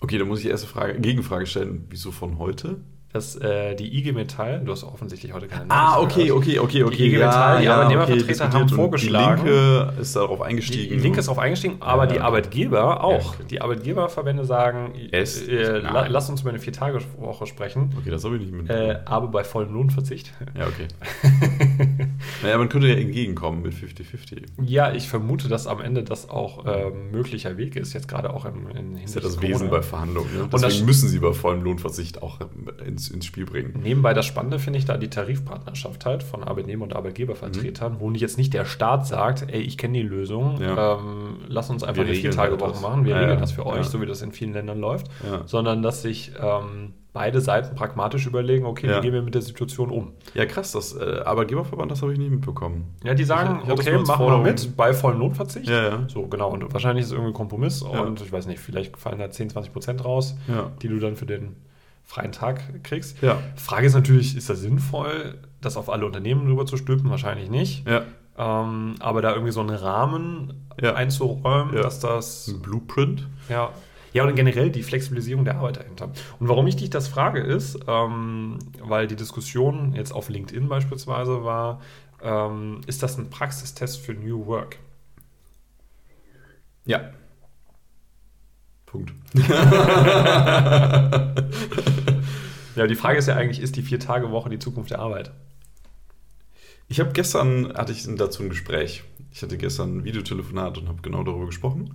Okay, 0.00 0.18
da 0.18 0.24
muss 0.24 0.40
ich 0.40 0.46
erst 0.46 0.64
eine 0.64 0.72
Frage, 0.72 1.00
Gegenfrage 1.00 1.46
stellen. 1.46 1.86
Wieso 1.90 2.10
von 2.10 2.38
heute? 2.38 2.78
dass 3.12 3.34
äh, 3.36 3.74
die 3.74 3.98
IG 3.98 4.12
Metall, 4.12 4.62
du 4.64 4.70
hast 4.70 4.84
offensichtlich 4.84 5.32
heute 5.32 5.48
keine 5.48 5.68
Ah, 5.68 5.98
okay, 5.98 6.30
okay, 6.30 6.60
okay, 6.60 6.84
okay. 6.84 6.96
Die 6.96 7.06
IG 7.06 7.18
Metall, 7.18 7.56
ja, 7.56 7.60
die 7.60 7.68
Arbeitnehmervertreter 7.68 8.46
okay, 8.46 8.54
haben 8.54 8.68
vorgeschlagen. 8.68 9.44
Die 9.44 9.50
Linke 9.50 10.00
ist 10.00 10.14
darauf 10.14 10.40
eingestiegen. 10.42 10.90
Die, 10.90 10.96
die 10.96 11.02
Linke 11.02 11.18
ist 11.18 11.26
darauf 11.26 11.42
eingestiegen, 11.42 11.78
aber 11.80 12.04
ja, 12.04 12.12
die 12.12 12.20
Arbeitgeber 12.20 13.02
auch. 13.02 13.36
Ja, 13.38 13.44
die 13.46 13.60
Arbeitgeberverbände 13.60 14.44
sagen, 14.44 14.92
es, 15.10 15.46
äh, 15.48 15.78
la, 15.78 16.06
lass 16.06 16.30
uns 16.30 16.42
über 16.42 16.50
eine 16.50 16.60
Vier-Tage-Woche 16.60 17.46
sprechen. 17.46 17.92
Okay, 17.98 18.10
das 18.10 18.24
habe 18.24 18.36
ich 18.36 18.42
nicht 18.42 18.52
mit. 18.52 18.70
Äh, 18.70 19.00
aber 19.06 19.26
bei 19.26 19.42
vollem 19.42 19.74
Lohnverzicht. 19.74 20.32
Ja, 20.56 20.68
okay. 20.68 20.86
naja, 22.42 22.58
man 22.58 22.68
könnte 22.68 22.88
ja 22.88 22.94
entgegenkommen 22.94 23.62
mit 23.62 23.74
50-50. 23.74 24.44
Ja, 24.64 24.92
ich 24.92 25.08
vermute, 25.08 25.48
dass 25.48 25.66
am 25.66 25.80
Ende 25.80 26.04
das 26.04 26.30
auch 26.30 26.64
äh, 26.66 26.90
möglicher 26.90 27.56
Weg 27.56 27.76
ist, 27.76 27.92
jetzt 27.92 28.08
gerade 28.08 28.32
auch 28.32 28.44
in, 28.44 28.70
in 28.76 28.92
Das 28.94 29.10
ist 29.10 29.14
ja 29.16 29.20
das 29.20 29.42
Wesen 29.42 29.68
bei 29.68 29.82
Verhandlungen. 29.82 30.32
Ne? 30.32 30.48
Deswegen 30.52 30.86
müssen 30.86 31.08
sie 31.08 31.18
bei 31.18 31.32
vollem 31.32 31.62
Lohnverzicht 31.62 32.22
auch 32.22 32.38
ins 32.86 33.00
ins, 33.00 33.10
ins 33.10 33.26
Spiel 33.26 33.46
bringen. 33.46 33.80
Nebenbei 33.82 34.14
das 34.14 34.26
Spannende 34.26 34.58
finde 34.58 34.78
ich 34.78 34.84
da 34.84 34.96
die 34.96 35.08
Tarifpartnerschaft 35.08 36.04
halt 36.04 36.22
von 36.22 36.44
Arbeitnehmer- 36.44 36.84
und 36.84 36.94
Arbeitgebervertretern, 36.94 37.94
mhm. 37.94 38.00
wo 38.00 38.10
jetzt 38.10 38.38
nicht 38.38 38.52
der 38.52 38.64
Staat 38.64 39.06
sagt, 39.06 39.46
ey, 39.48 39.60
ich 39.60 39.78
kenne 39.78 39.98
die 39.98 40.04
Lösung, 40.04 40.60
ja. 40.60 40.98
ähm, 40.98 41.38
lass 41.48 41.70
uns 41.70 41.82
einfach 41.82 42.02
wir 42.02 42.10
eine 42.10 42.14
Viertagewoche 42.14 42.80
machen, 42.80 43.04
wir 43.04 43.14
ja, 43.14 43.20
regeln 43.20 43.40
das 43.40 43.52
für 43.52 43.66
euch, 43.66 43.86
so 43.86 44.00
wie 44.00 44.06
das 44.06 44.22
in 44.22 44.32
vielen 44.32 44.52
Ländern 44.52 44.78
läuft, 44.78 45.06
sondern 45.46 45.82
dass 45.82 46.02
sich 46.02 46.32
ähm, 46.40 46.92
beide 47.12 47.40
Seiten 47.40 47.74
pragmatisch 47.74 48.26
überlegen, 48.26 48.64
okay, 48.66 48.88
ja. 48.88 48.96
wie 48.96 49.02
gehen 49.02 49.12
wir 49.12 49.22
mit 49.22 49.34
der 49.34 49.42
Situation 49.42 49.90
um? 49.90 50.12
Ja, 50.34 50.46
krass, 50.46 50.72
das 50.72 50.94
äh, 50.94 51.20
Arbeitgeberverband, 51.24 51.90
das 51.90 52.02
habe 52.02 52.12
ich 52.12 52.18
nicht 52.18 52.30
mitbekommen. 52.30 52.94
Ja, 53.02 53.14
die 53.14 53.24
sagen, 53.24 53.60
ich, 53.62 53.68
ich 53.68 53.72
okay, 53.72 53.98
machen 53.98 54.26
wir 54.26 54.38
mit 54.38 54.76
bei 54.76 54.92
vollem 54.92 55.18
Lohnverzicht. 55.18 55.68
Ja, 55.68 55.88
ja. 55.88 56.08
So, 56.08 56.26
genau. 56.26 56.50
Und 56.50 56.72
wahrscheinlich 56.72 57.02
ist 57.02 57.08
es 57.08 57.12
irgendwie 57.12 57.32
ein 57.32 57.34
Kompromiss 57.34 57.80
ja. 57.80 58.00
und 58.00 58.20
ich 58.20 58.32
weiß 58.32 58.46
nicht, 58.46 58.60
vielleicht 58.60 58.96
fallen 58.96 59.18
da 59.18 59.30
10, 59.30 59.50
20 59.50 59.72
Prozent 59.72 60.04
raus, 60.04 60.36
die 60.82 60.88
du 60.88 60.98
dann 60.98 61.16
für 61.16 61.26
den 61.26 61.56
freien 62.04 62.32
Tag 62.32 62.82
kriegst. 62.82 63.22
Ja. 63.22 63.38
Frage 63.56 63.86
ist 63.86 63.94
natürlich, 63.94 64.36
ist 64.36 64.50
das 64.50 64.60
sinnvoll, 64.60 65.38
das 65.60 65.76
auf 65.76 65.88
alle 65.88 66.06
Unternehmen 66.06 66.46
rüber 66.46 66.66
zu 66.66 66.76
stülpen? 66.76 67.10
Wahrscheinlich 67.10 67.50
nicht. 67.50 67.86
Ja. 67.86 68.02
Ähm, 68.36 68.94
aber 69.00 69.22
da 69.22 69.32
irgendwie 69.32 69.52
so 69.52 69.60
einen 69.60 69.70
Rahmen 69.70 70.66
einzuräumen, 70.82 71.74
dass 71.74 72.00
das. 72.00 72.48
Ein 72.48 72.62
Blueprint. 72.62 73.28
Ja. 73.48 73.70
Ja, 74.12 74.24
und 74.24 74.34
generell 74.34 74.70
die 74.70 74.82
Flexibilisierung 74.82 75.44
der 75.44 75.56
Arbeit 75.56 75.76
dahinter. 75.76 76.10
Und 76.38 76.48
warum 76.48 76.66
ich 76.66 76.76
dich 76.76 76.90
das 76.90 77.08
frage, 77.08 77.40
ist, 77.40 77.78
ähm, 77.86 78.58
weil 78.80 79.06
die 79.06 79.16
Diskussion 79.16 79.94
jetzt 79.94 80.12
auf 80.12 80.28
LinkedIn 80.28 80.68
beispielsweise 80.68 81.44
war, 81.44 81.80
ähm, 82.22 82.80
ist 82.86 83.02
das 83.02 83.18
ein 83.18 83.30
Praxistest 83.30 84.00
für 84.00 84.14
New 84.14 84.46
Work? 84.46 84.78
Ja. 86.84 87.10
Punkt. 88.86 89.12
ja, 92.74 92.86
die 92.88 92.96
Frage 92.96 93.18
ist 93.18 93.28
ja 93.28 93.36
eigentlich, 93.36 93.60
ist 93.60 93.76
die 93.76 93.82
Vier-Tage-Woche 93.82 94.50
die 94.50 94.58
Zukunft 94.58 94.90
der 94.90 94.98
Arbeit? 94.98 95.30
Ich 96.88 96.98
habe 96.98 97.12
gestern, 97.12 97.72
hatte 97.74 97.92
ich 97.92 98.04
dazu 98.16 98.42
ein 98.42 98.48
Gespräch. 98.48 99.04
Ich 99.30 99.42
hatte 99.42 99.56
gestern 99.56 99.98
ein 99.98 100.04
Videotelefonat 100.04 100.78
und 100.78 100.88
habe 100.88 101.02
genau 101.02 101.22
darüber 101.22 101.46
gesprochen. 101.46 101.94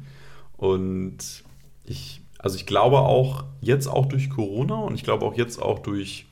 Und 0.56 1.44
ich, 1.86 2.22
also 2.40 2.56
ich 2.56 2.66
glaube 2.66 3.00
auch 3.00 3.44
jetzt 3.62 3.88
auch 3.88 4.06
durch 4.06 4.30
Corona 4.30 4.76
und 4.76 4.96
ich 4.96 5.04
glaube 5.04 5.26
auch 5.26 5.36
jetzt 5.36 5.62
auch 5.62 5.80
durch 5.80 6.28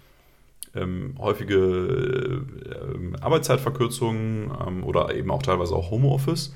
ähm, 0.75 1.15
häufige 1.19 2.43
äh, 2.65 3.21
Arbeitszeitverkürzungen 3.21 4.51
ähm, 4.67 4.83
oder 4.83 5.13
eben 5.13 5.31
auch 5.31 5.43
teilweise 5.43 5.75
auch 5.75 5.91
Homeoffice. 5.91 6.53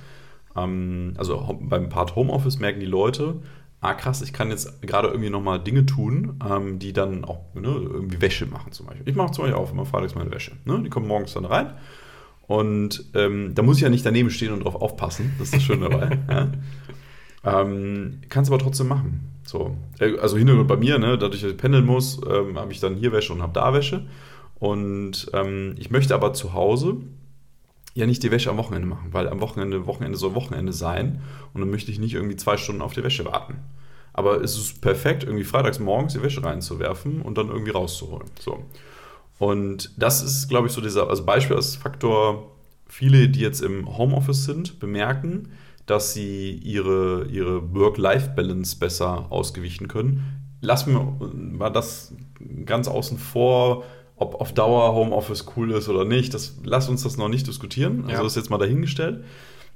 Ähm, 0.55 1.13
also 1.17 1.57
beim 1.61 1.89
Part 1.89 2.15
Homeoffice 2.15 2.59
merken 2.59 2.79
die 2.79 2.85
Leute, 2.85 3.41
ah 3.79 3.93
krass, 3.93 4.21
ich 4.21 4.33
kann 4.33 4.49
jetzt 4.49 4.81
gerade 4.81 5.09
irgendwie 5.09 5.29
nochmal 5.29 5.59
Dinge 5.59 5.85
tun, 5.85 6.39
ähm, 6.49 6.79
die 6.79 6.93
dann 6.93 7.25
auch 7.25 7.41
ne, 7.53 7.67
irgendwie 7.67 8.21
Wäsche 8.21 8.47
machen 8.47 8.71
zum 8.71 8.87
Beispiel. 8.87 9.07
Ich 9.07 9.15
mache 9.15 9.31
zum 9.31 9.43
Beispiel 9.43 9.59
auch 9.59 9.71
immer 9.71 9.85
freitags 9.85 10.15
meine 10.15 10.31
Wäsche. 10.31 10.53
Ne? 10.65 10.81
Die 10.83 10.89
kommen 10.89 11.07
morgens 11.07 11.33
dann 11.33 11.45
rein 11.45 11.73
und 12.47 13.05
ähm, 13.13 13.53
da 13.53 13.61
muss 13.61 13.77
ich 13.77 13.83
ja 13.83 13.89
nicht 13.89 14.05
daneben 14.05 14.29
stehen 14.29 14.53
und 14.53 14.63
drauf 14.63 14.75
aufpassen. 14.75 15.35
Das 15.37 15.49
ist 15.49 15.55
das 15.55 15.63
Schöne 15.63 15.89
dabei. 15.89 16.17
ja. 16.29 16.51
Ähm, 17.47 18.21
Kannst 18.29 18.51
aber 18.51 18.59
trotzdem 18.59 18.87
machen. 18.87 19.31
So. 19.43 19.75
Äh, 19.99 20.17
also 20.17 20.37
Hintergrund 20.37 20.67
bei 20.67 20.77
mir, 20.77 20.99
ne, 20.99 21.17
dadurch, 21.17 21.41
dass 21.41 21.51
ich 21.51 21.57
pendeln 21.57 21.85
muss, 21.85 22.19
ähm, 22.29 22.57
habe 22.57 22.71
ich 22.71 22.79
dann 22.79 22.95
hier 22.95 23.11
Wäsche 23.11 23.33
und 23.33 23.41
habe 23.41 23.53
da 23.53 23.73
Wäsche. 23.73 24.05
Und 24.59 25.29
ähm, 25.33 25.75
ich 25.77 25.91
möchte 25.91 26.15
aber 26.15 26.33
zu 26.33 26.53
Hause 26.53 26.97
ja 27.93 28.05
nicht 28.05 28.21
die 28.23 28.31
Wäsche 28.31 28.49
am 28.49 28.57
Wochenende 28.57 28.87
machen, 28.87 29.09
weil 29.11 29.27
am 29.27 29.41
Wochenende, 29.41 29.87
Wochenende 29.87 30.17
soll 30.17 30.35
Wochenende 30.35 30.71
sein 30.71 31.21
und 31.53 31.61
dann 31.61 31.69
möchte 31.69 31.91
ich 31.91 31.99
nicht 31.99 32.13
irgendwie 32.13 32.35
zwei 32.35 32.57
Stunden 32.57 32.81
auf 32.81 32.93
die 32.93 33.03
Wäsche 33.03 33.25
warten. 33.25 33.55
Aber 34.13 34.41
es 34.41 34.57
ist 34.57 34.81
perfekt, 34.81 35.23
irgendwie 35.23 35.43
freitags 35.43 35.79
morgens 35.79 36.13
die 36.13 36.21
Wäsche 36.21 36.43
reinzuwerfen 36.43 37.21
und 37.21 37.37
dann 37.37 37.49
irgendwie 37.49 37.71
rauszuholen. 37.71 38.27
So. 38.39 38.63
Und 39.39 39.91
das 39.97 40.23
ist, 40.23 40.47
glaube 40.47 40.67
ich, 40.67 40.73
so 40.73 40.81
dieser, 40.81 41.09
also 41.09 41.23
Beispiel 41.23 41.55
als 41.55 41.75
Faktor, 41.75 42.51
viele, 42.87 43.29
die 43.29 43.41
jetzt 43.41 43.61
im 43.61 43.97
Homeoffice 43.97 44.45
sind, 44.45 44.79
bemerken, 44.79 45.49
dass 45.87 46.13
sie 46.13 46.51
ihre, 46.51 47.25
ihre 47.31 47.73
Work-Life-Balance 47.73 48.77
besser 48.77 49.31
ausgewichen 49.31 49.87
können. 49.87 50.57
Lassen 50.61 50.93
wir 50.93 51.27
mal 51.57 51.69
das 51.69 52.13
ganz 52.65 52.87
außen 52.87 53.17
vor, 53.17 53.83
ob 54.17 54.35
auf 54.35 54.53
Dauer 54.53 54.93
Homeoffice 54.93 55.45
cool 55.55 55.71
ist 55.71 55.89
oder 55.89 56.03
nicht, 56.03 56.33
das, 56.33 56.59
lass 56.63 56.89
uns 56.89 57.03
das 57.03 57.17
noch 57.17 57.29
nicht 57.29 57.47
diskutieren. 57.47 58.01
Also 58.01 58.11
ja. 58.11 58.23
das 58.23 58.33
ist 58.33 58.35
jetzt 58.35 58.49
mal 58.49 58.57
dahingestellt. 58.57 59.23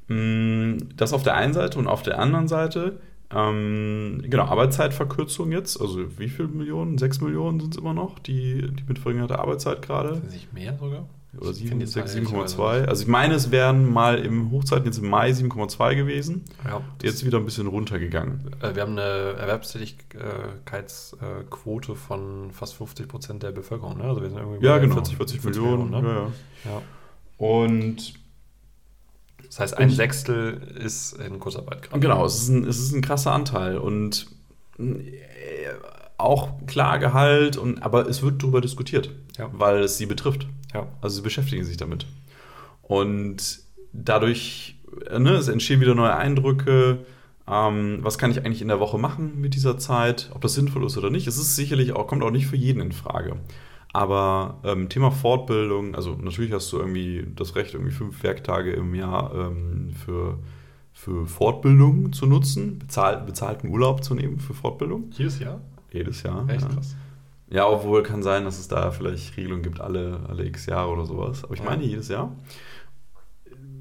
Mm, 0.07 0.77
das 0.97 1.13
auf 1.13 1.23
der 1.23 1.35
einen 1.35 1.53
Seite 1.53 1.79
und 1.79 1.87
auf 1.87 2.03
der 2.03 2.19
anderen 2.19 2.47
Seite, 2.47 2.99
ähm, 3.33 4.21
genau, 4.23 4.43
Arbeitszeitverkürzung 4.43 5.51
jetzt, 5.51 5.79
also 5.79 6.19
wie 6.19 6.27
viele 6.27 6.49
Millionen? 6.49 6.97
Sechs 6.97 7.21
Millionen 7.21 7.61
sind 7.61 7.75
es 7.75 7.79
immer 7.79 7.93
noch, 7.93 8.19
die, 8.19 8.67
die 8.73 8.83
mit 8.87 8.99
verringerter 8.99 9.39
Arbeitszeit 9.39 9.81
gerade. 9.81 10.15
Sind 10.15 10.31
nicht 10.31 10.53
mehr 10.53 10.77
sogar? 10.77 11.07
Oder 11.37 11.51
7,2. 11.51 12.85
Also 12.85 13.03
ich 13.03 13.07
meine, 13.07 13.35
es 13.35 13.51
wären 13.51 13.89
mal 13.89 14.19
im 14.19 14.51
Hochzeiten 14.51 14.85
jetzt 14.85 14.97
im 14.97 15.09
Mai 15.09 15.31
7,2 15.31 15.95
gewesen. 15.95 16.43
Ja. 16.65 16.81
Jetzt 17.01 17.25
wieder 17.25 17.37
ein 17.37 17.45
bisschen 17.45 17.67
runtergegangen. 17.67 18.51
Äh, 18.61 18.75
wir 18.75 18.81
haben 18.81 18.97
eine 18.97 19.35
Erwerbstätigkeitsquote 19.37 21.95
von 21.95 22.51
fast 22.51 22.73
50 22.73 23.07
Prozent 23.07 23.43
der 23.43 23.51
Bevölkerung. 23.51 23.97
Ne? 23.97 24.03
Also 24.03 24.21
wir 24.21 24.27
sind 24.29 24.39
irgendwie 24.39 24.65
ja, 24.65 24.77
genau. 24.77 24.95
40, 24.95 25.15
40, 25.15 25.39
40 25.39 25.61
Millionen. 25.61 25.91
Millionen 25.91 26.15
ne? 26.15 26.33
ja, 26.65 26.71
ja. 26.71 26.81
Und 27.37 28.15
das 29.45 29.57
heißt, 29.59 29.77
ein 29.77 29.89
Sechstel 29.89 30.61
ist 30.83 31.13
in 31.13 31.39
Kurzarbeit 31.39 31.83
gerade. 31.83 32.01
Genau, 32.01 32.25
es 32.25 32.41
ist, 32.41 32.49
ein, 32.49 32.65
es 32.65 32.77
ist 32.77 32.91
ein 32.93 33.01
krasser 33.01 33.31
Anteil. 33.31 33.77
Und 33.77 34.27
auch 36.17 36.49
klar 36.67 36.99
Gehalt, 36.99 37.55
und, 37.57 37.83
aber 37.83 38.07
es 38.07 38.21
wird 38.21 38.43
darüber 38.43 38.61
diskutiert, 38.61 39.09
weil 39.53 39.83
es 39.83 39.97
sie 39.97 40.05
betrifft. 40.05 40.47
Ja. 40.73 40.87
Also 41.01 41.17
sie 41.17 41.21
beschäftigen 41.21 41.63
sich 41.63 41.77
damit. 41.77 42.05
Und 42.81 43.59
dadurch 43.93 44.75
ne, 45.17 45.31
es 45.31 45.47
entstehen 45.47 45.81
wieder 45.81 45.95
neue 45.95 46.15
Eindrücke. 46.15 46.99
Ähm, 47.47 47.99
was 48.01 48.17
kann 48.17 48.31
ich 48.31 48.45
eigentlich 48.45 48.61
in 48.61 48.67
der 48.67 48.79
Woche 48.79 48.97
machen 48.97 49.39
mit 49.39 49.55
dieser 49.55 49.77
Zeit? 49.77 50.31
Ob 50.33 50.41
das 50.41 50.53
sinnvoll 50.53 50.85
ist 50.85 50.97
oder 50.97 51.09
nicht? 51.09 51.27
Es 51.27 51.37
ist 51.37 51.55
sicherlich 51.55 51.93
auch, 51.93 52.07
kommt 52.07 52.23
auch 52.23 52.31
nicht 52.31 52.47
für 52.47 52.55
jeden 52.55 52.81
in 52.81 52.91
Frage. 52.91 53.37
Aber 53.93 54.59
ähm, 54.63 54.87
Thema 54.87 55.11
Fortbildung, 55.11 55.95
also 55.95 56.15
natürlich 56.15 56.53
hast 56.53 56.71
du 56.71 56.77
irgendwie 56.77 57.27
das 57.35 57.55
Recht, 57.55 57.73
irgendwie 57.73 57.91
fünf 57.91 58.23
Werktage 58.23 58.71
im 58.71 58.95
Jahr 58.95 59.33
ähm, 59.35 59.91
für, 60.05 60.39
für 60.93 61.27
Fortbildung 61.27 62.13
zu 62.13 62.25
nutzen, 62.25 62.79
bezahl, 62.79 63.21
bezahlten 63.25 63.67
Urlaub 63.67 64.03
zu 64.03 64.15
nehmen 64.15 64.39
für 64.39 64.53
Fortbildung. 64.53 65.11
Jedes 65.17 65.39
Jahr? 65.39 65.59
Jedes 65.91 66.23
Jahr. 66.23 66.47
Echt 66.47 66.61
ja. 66.61 66.69
krass. 66.69 66.95
Ja, 67.51 67.67
obwohl 67.67 68.01
kann 68.01 68.23
sein, 68.23 68.45
dass 68.45 68.57
es 68.59 68.67
da 68.69 68.91
vielleicht 68.91 69.35
Regelungen 69.37 69.61
gibt, 69.61 69.81
alle, 69.81 70.21
alle 70.29 70.45
x 70.45 70.65
Jahre 70.67 70.89
oder 70.91 71.05
sowas. 71.05 71.43
Aber 71.43 71.53
ich 71.53 71.59
Ja. 71.59 71.65
meine, 71.65 71.83
jedes 71.83 72.07
Jahr 72.07 72.31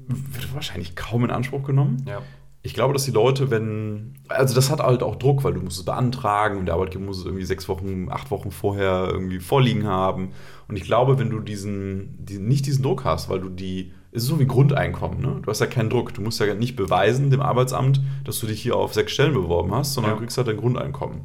wird 0.07 0.53
wahrscheinlich 0.53 0.95
kaum 0.95 1.23
in 1.23 1.31
Anspruch 1.31 1.63
genommen. 1.63 2.03
Ja. 2.07 2.21
Ich 2.63 2.73
glaube, 2.75 2.93
dass 2.93 3.05
die 3.05 3.11
Leute, 3.11 3.49
wenn. 3.49 4.13
Also, 4.27 4.53
das 4.53 4.69
hat 4.69 4.81
halt 4.81 5.01
auch 5.01 5.15
Druck, 5.15 5.43
weil 5.43 5.53
du 5.53 5.61
musst 5.61 5.79
es 5.79 5.85
beantragen 5.85 6.59
und 6.59 6.67
der 6.67 6.75
Arbeitgeber 6.75 7.05
muss 7.05 7.17
es 7.19 7.25
irgendwie 7.25 7.45
sechs 7.45 7.67
Wochen, 7.67 8.07
acht 8.11 8.29
Wochen 8.29 8.51
vorher 8.51 9.09
irgendwie 9.11 9.39
vorliegen 9.39 9.87
haben. 9.87 10.33
Und 10.67 10.75
ich 10.75 10.83
glaube, 10.83 11.17
wenn 11.17 11.29
du 11.31 11.39
diesen, 11.39 12.23
diesen 12.23 12.47
nicht 12.47 12.67
diesen 12.67 12.83
Druck 12.83 13.03
hast, 13.03 13.29
weil 13.29 13.39
du 13.39 13.49
die. 13.49 13.93
Es 14.11 14.23
ist 14.23 14.29
so 14.29 14.39
wie 14.39 14.45
Grundeinkommen, 14.45 15.21
ne? 15.21 15.39
Du 15.41 15.49
hast 15.49 15.61
ja 15.61 15.67
keinen 15.67 15.89
Druck. 15.89 16.13
Du 16.13 16.21
musst 16.21 16.39
ja 16.41 16.53
nicht 16.53 16.75
beweisen 16.75 17.29
dem 17.31 17.41
Arbeitsamt, 17.41 18.01
dass 18.25 18.39
du 18.41 18.47
dich 18.47 18.61
hier 18.61 18.75
auf 18.75 18.93
sechs 18.93 19.13
Stellen 19.13 19.33
beworben 19.33 19.73
hast, 19.73 19.93
sondern 19.93 20.11
Ja. 20.11 20.15
du 20.17 20.21
kriegst 20.21 20.37
halt 20.37 20.49
dein 20.49 20.57
Grundeinkommen. 20.57 21.21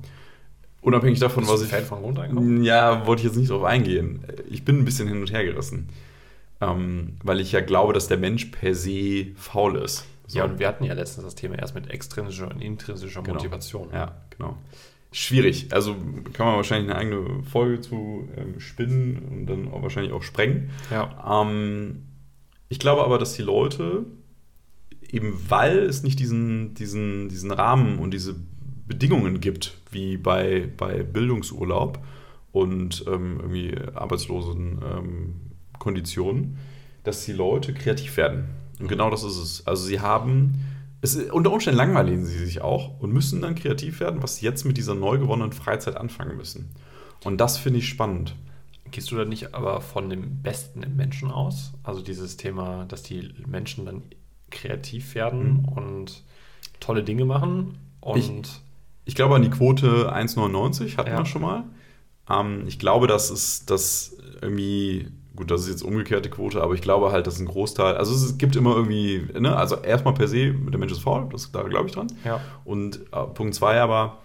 Unabhängig 0.86 1.18
davon, 1.18 1.42
Bist 1.42 1.52
was 1.52 1.62
ich. 1.62 1.68
Fan 1.68 1.84
von 1.84 2.00
Grundeinkommen? 2.00 2.62
Ja, 2.62 3.04
wollte 3.08 3.22
ich 3.22 3.26
jetzt 3.26 3.36
nicht 3.36 3.50
drauf 3.50 3.64
eingehen. 3.64 4.24
Ich 4.48 4.64
bin 4.64 4.78
ein 4.78 4.84
bisschen 4.84 5.08
hin 5.08 5.20
und 5.20 5.32
her 5.32 5.44
gerissen. 5.44 5.88
Ähm, 6.60 7.16
weil 7.24 7.40
ich 7.40 7.50
ja 7.50 7.60
glaube, 7.60 7.92
dass 7.92 8.06
der 8.06 8.18
Mensch 8.18 8.44
per 8.46 8.72
se 8.72 9.26
faul 9.34 9.76
ist. 9.78 10.06
So. 10.28 10.38
Ja, 10.38 10.44
und 10.44 10.60
wir 10.60 10.68
hatten 10.68 10.84
ja 10.84 10.94
letztens 10.94 11.24
das 11.24 11.34
Thema 11.34 11.58
erst 11.58 11.74
mit 11.74 11.90
extrinsischer 11.90 12.48
und 12.48 12.60
intrinsischer 12.62 13.20
Genau. 13.22 13.34
Motivation. 13.34 13.88
Ja, 13.92 14.14
genau. 14.30 14.58
Schwierig. 15.10 15.72
Also 15.72 15.96
kann 16.32 16.46
man 16.46 16.54
wahrscheinlich 16.54 16.88
eine 16.88 16.98
eigene 17.00 17.42
Folge 17.42 17.80
zu 17.80 18.28
ähm, 18.36 18.60
spinnen 18.60 19.18
und 19.28 19.46
dann 19.46 19.72
auch 19.72 19.82
wahrscheinlich 19.82 20.12
auch 20.12 20.22
sprengen. 20.22 20.70
Ja. 20.92 21.42
Ähm, 21.42 22.04
ich 22.68 22.78
glaube 22.78 23.02
aber, 23.04 23.18
dass 23.18 23.34
die 23.34 23.42
Leute, 23.42 24.06
eben 25.10 25.36
weil 25.48 25.78
es 25.80 26.04
nicht 26.04 26.20
diesen, 26.20 26.74
diesen, 26.74 27.28
diesen 27.28 27.50
Rahmen 27.50 27.98
und 27.98 28.12
diese 28.12 28.36
Bedingungen 28.86 29.40
gibt, 29.40 29.76
wie 29.90 30.16
bei, 30.16 30.68
bei 30.76 31.02
Bildungsurlaub 31.02 31.98
und 32.52 33.04
ähm, 33.06 33.38
irgendwie 33.40 33.74
arbeitslosen 33.94 34.78
ähm, 34.82 35.34
Konditionen, 35.78 36.58
dass 37.04 37.24
die 37.24 37.32
Leute 37.32 37.74
kreativ 37.74 38.16
werden. 38.16 38.46
Und 38.78 38.88
genau 38.88 39.10
das 39.10 39.22
ist 39.24 39.36
es. 39.36 39.66
Also 39.66 39.84
sie 39.84 40.00
haben, 40.00 40.54
es, 41.00 41.16
unter 41.16 41.52
Umständen 41.52 41.78
langweilen 41.78 42.24
sie 42.24 42.38
sich 42.44 42.60
auch 42.60 43.00
und 43.00 43.12
müssen 43.12 43.42
dann 43.42 43.54
kreativ 43.54 44.00
werden, 44.00 44.22
was 44.22 44.36
sie 44.36 44.46
jetzt 44.46 44.64
mit 44.64 44.76
dieser 44.76 44.94
neu 44.94 45.18
gewonnenen 45.18 45.52
Freizeit 45.52 45.96
anfangen 45.96 46.36
müssen. 46.36 46.70
Und 47.24 47.40
das 47.40 47.58
finde 47.58 47.78
ich 47.80 47.88
spannend. 47.88 48.34
Gehst 48.90 49.10
du 49.10 49.16
da 49.16 49.24
nicht 49.24 49.54
aber 49.54 49.80
von 49.80 50.08
dem 50.10 50.42
Besten 50.42 50.82
im 50.82 50.96
Menschen 50.96 51.30
aus? 51.30 51.72
Also 51.82 52.02
dieses 52.02 52.36
Thema, 52.36 52.84
dass 52.84 53.02
die 53.02 53.30
Menschen 53.46 53.84
dann 53.86 54.02
kreativ 54.50 55.14
werden 55.14 55.62
Mhm. 55.62 55.64
und 55.66 56.22
tolle 56.78 57.02
Dinge 57.02 57.24
machen 57.24 57.78
und 58.00 58.18
Ich 58.18 58.30
glaube 59.14 59.34
an 59.36 59.42
die 59.42 59.50
Quote 59.50 60.12
1,99 60.12 60.96
hatten 60.96 61.10
Ja. 61.10 61.18
wir 61.18 61.26
schon 61.26 61.42
mal. 61.42 61.64
Ähm, 62.28 62.64
ich 62.66 62.78
glaube, 62.78 63.06
das 63.06 63.30
ist 63.30 63.70
das 63.70 64.16
irgendwie, 64.42 65.08
gut, 65.36 65.50
das 65.50 65.62
ist 65.62 65.68
jetzt 65.68 65.82
umgekehrte 65.82 66.28
Quote, 66.28 66.62
aber 66.62 66.74
ich 66.74 66.82
glaube 66.82 67.12
halt, 67.12 67.26
dass 67.26 67.38
ein 67.38 67.46
Großteil, 67.46 67.96
also 67.96 68.12
es 68.14 68.36
gibt 68.36 68.56
immer 68.56 68.74
irgendwie, 68.74 69.24
ne, 69.38 69.54
also 69.56 69.76
erstmal 69.76 70.14
per 70.14 70.28
se, 70.28 70.52
der 70.52 70.78
Mensch 70.78 70.92
ist 70.92 71.00
faul, 71.02 71.28
das, 71.30 71.52
da 71.52 71.62
glaube 71.62 71.86
ich 71.88 71.94
dran. 71.94 72.08
ja, 72.24 72.40
Und 72.64 73.00
äh, 73.12 73.24
Punkt 73.32 73.54
zwei 73.54 73.80
aber, 73.80 74.18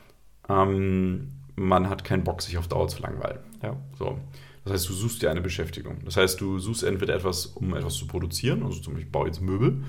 ähm, 0.50 1.30
man 1.56 1.90
hat 1.90 2.04
keinen 2.04 2.24
Bock, 2.24 2.42
sich 2.42 2.58
auf 2.58 2.68
Dauer 2.68 2.88
zu 2.88 3.02
langweilen. 3.02 3.40
ja. 3.62 3.76
So. 3.98 4.18
Das 4.64 4.74
heißt, 4.74 4.90
du 4.90 4.94
suchst 4.94 5.24
dir 5.24 5.32
eine 5.32 5.42
Beschäftigung. 5.42 5.98
Das 6.06 6.18
heißt, 6.18 6.40
du 6.40 6.60
suchst 6.60 6.84
entweder 6.84 7.16
etwas, 7.16 7.48
um 7.48 7.76
etwas 7.76 7.96
zu 7.96 8.06
produzieren, 8.06 8.62
also 8.64 8.80
zum 8.80 8.94
Beispiel, 8.94 9.08
ich 9.08 9.12
baue 9.12 9.26
jetzt 9.26 9.42
Möbel, 9.42 9.84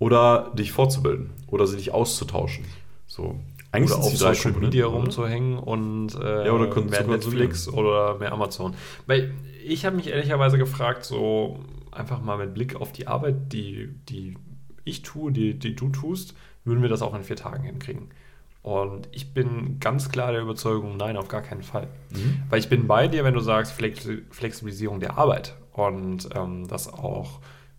oder 0.00 0.52
dich 0.58 0.72
fortzubilden 0.72 1.30
oder 1.46 1.66
sie 1.68 1.76
dich 1.76 1.92
auszutauschen. 1.94 2.64
So. 3.06 3.38
Oder 3.84 3.94
sind's 4.02 4.06
auf 4.06 4.16
Social 4.16 4.34
Komponenten, 4.52 4.60
Media 4.62 4.86
oder? 4.86 4.96
rumzuhängen 4.96 5.58
und 5.58 6.14
äh, 6.14 6.46
Ja, 6.46 6.52
oder 6.52 6.66
kon- 6.68 6.86
mehr 6.90 7.06
Netflix 7.06 7.68
oder 7.68 8.18
mehr 8.18 8.32
Amazon. 8.32 8.74
Weil 9.06 9.32
ich 9.66 9.84
habe 9.84 9.96
mich 9.96 10.08
ehrlicherweise 10.08 10.58
gefragt, 10.58 11.04
so 11.04 11.60
einfach 11.92 12.20
mal 12.22 12.38
mit 12.38 12.54
Blick 12.54 12.76
auf 12.76 12.92
die 12.92 13.06
Arbeit, 13.06 13.52
die, 13.52 13.88
die 14.08 14.36
ich 14.84 15.02
tue, 15.02 15.32
die, 15.32 15.54
die 15.58 15.74
du 15.74 15.88
tust, 15.88 16.34
würden 16.64 16.82
wir 16.82 16.88
das 16.88 17.02
auch 17.02 17.14
in 17.14 17.22
vier 17.24 17.36
Tagen 17.36 17.64
hinkriegen. 17.64 18.08
Und 18.62 19.08
ich 19.12 19.32
bin 19.32 19.78
ganz 19.78 20.08
klar 20.10 20.32
der 20.32 20.40
Überzeugung, 20.42 20.96
nein, 20.96 21.16
auf 21.16 21.28
gar 21.28 21.40
keinen 21.42 21.62
Fall. 21.62 21.86
Mhm. 22.10 22.42
Weil 22.50 22.58
ich 22.58 22.68
bin 22.68 22.86
bei 22.88 23.06
dir, 23.06 23.22
wenn 23.24 23.34
du 23.34 23.40
sagst 23.40 23.72
Flexi- 23.80 24.22
Flexibilisierung 24.30 24.98
der 25.00 25.16
Arbeit 25.18 25.54
und 25.72 26.28
ähm, 26.34 26.66
dass 26.66 26.92
auch 26.92 27.38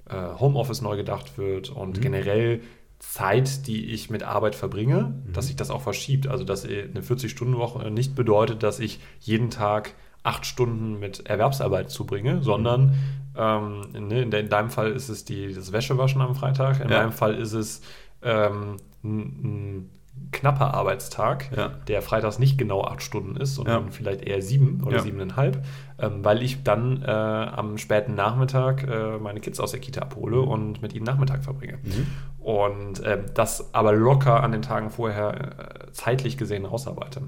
äh, 0.10 0.16
Homeoffice 0.40 0.82
neu 0.82 0.96
gedacht 0.96 1.38
wird 1.38 1.70
und 1.70 1.98
Mhm. 1.98 2.02
generell 2.02 2.62
Zeit, 3.10 3.68
die 3.68 3.86
ich 3.92 4.10
mit 4.10 4.24
Arbeit 4.24 4.56
verbringe, 4.56 5.14
Mhm. 5.26 5.34
dass 5.34 5.48
sich 5.48 5.56
das 5.56 5.70
auch 5.72 5.82
verschiebt. 5.82 6.28
Also 6.28 6.44
dass 6.44 6.66
eine 6.66 7.02
40-Stunden-Woche 7.02 7.90
nicht 7.92 8.16
bedeutet, 8.16 8.64
dass 8.64 8.80
ich 8.80 9.00
jeden 9.22 9.50
Tag 9.50 9.94
acht 10.24 10.46
Stunden 10.46 11.00
mit 11.00 11.26
Erwerbsarbeit 11.26 11.90
zubringe, 11.90 12.42
sondern 12.44 12.94
ähm, 13.36 13.82
ne, 14.08 14.22
in, 14.24 14.32
de 14.32 14.40
in 14.42 14.50
deinem 14.50 14.70
Fall 14.70 14.92
ist 14.92 15.10
es 15.10 15.24
die, 15.26 15.54
das 15.54 15.72
Wäschewaschen 15.72 16.22
am 16.22 16.36
Freitag, 16.36 16.82
in 16.82 16.90
Ja. 16.90 17.00
meinem 17.00 17.12
Fall 17.14 17.36
ist 17.36 17.54
es 17.54 17.82
ähm, 18.24 18.78
ein, 19.04 19.20
ein 19.20 19.90
knapper 20.32 20.74
Arbeitstag, 20.74 21.50
Ja. 21.56 21.70
der 21.88 22.02
freitags 22.02 22.40
nicht 22.40 22.58
genau 22.58 22.84
acht 22.84 23.02
Stunden 23.02 23.36
ist, 23.38 23.56
sondern 23.56 23.86
Ja. 23.86 23.92
vielleicht 23.92 24.22
eher 24.22 24.42
sieben 24.42 24.82
oder 24.84 24.98
Ja. 24.98 25.02
siebeneinhalb, 25.04 25.64
ähm, 26.00 26.24
weil 26.24 26.42
ich 26.44 26.64
dann 26.64 27.02
äh, 27.04 27.08
am 27.10 27.78
späten 27.78 28.16
Nachmittag 28.16 28.84
äh, 28.88 29.18
meine 29.18 29.40
Kids 29.40 29.60
aus 29.60 29.72
der 29.72 29.80
Kita 29.80 30.02
abhole 30.02 30.42
und 30.42 30.82
mit 30.82 30.94
ihnen 30.94 31.06
Nachmittag 31.06 31.44
verbringe. 31.44 31.78
Mhm. 31.84 32.08
Und 32.44 33.02
ähm, 33.06 33.26
das 33.34 33.74
aber 33.74 33.94
locker 33.94 34.44
an 34.44 34.52
den 34.52 34.62
Tagen 34.62 34.90
vorher 34.90 35.86
äh, 35.88 35.92
zeitlich 35.92 36.38
gesehen 36.38 36.66
rausarbeite. 36.66 37.22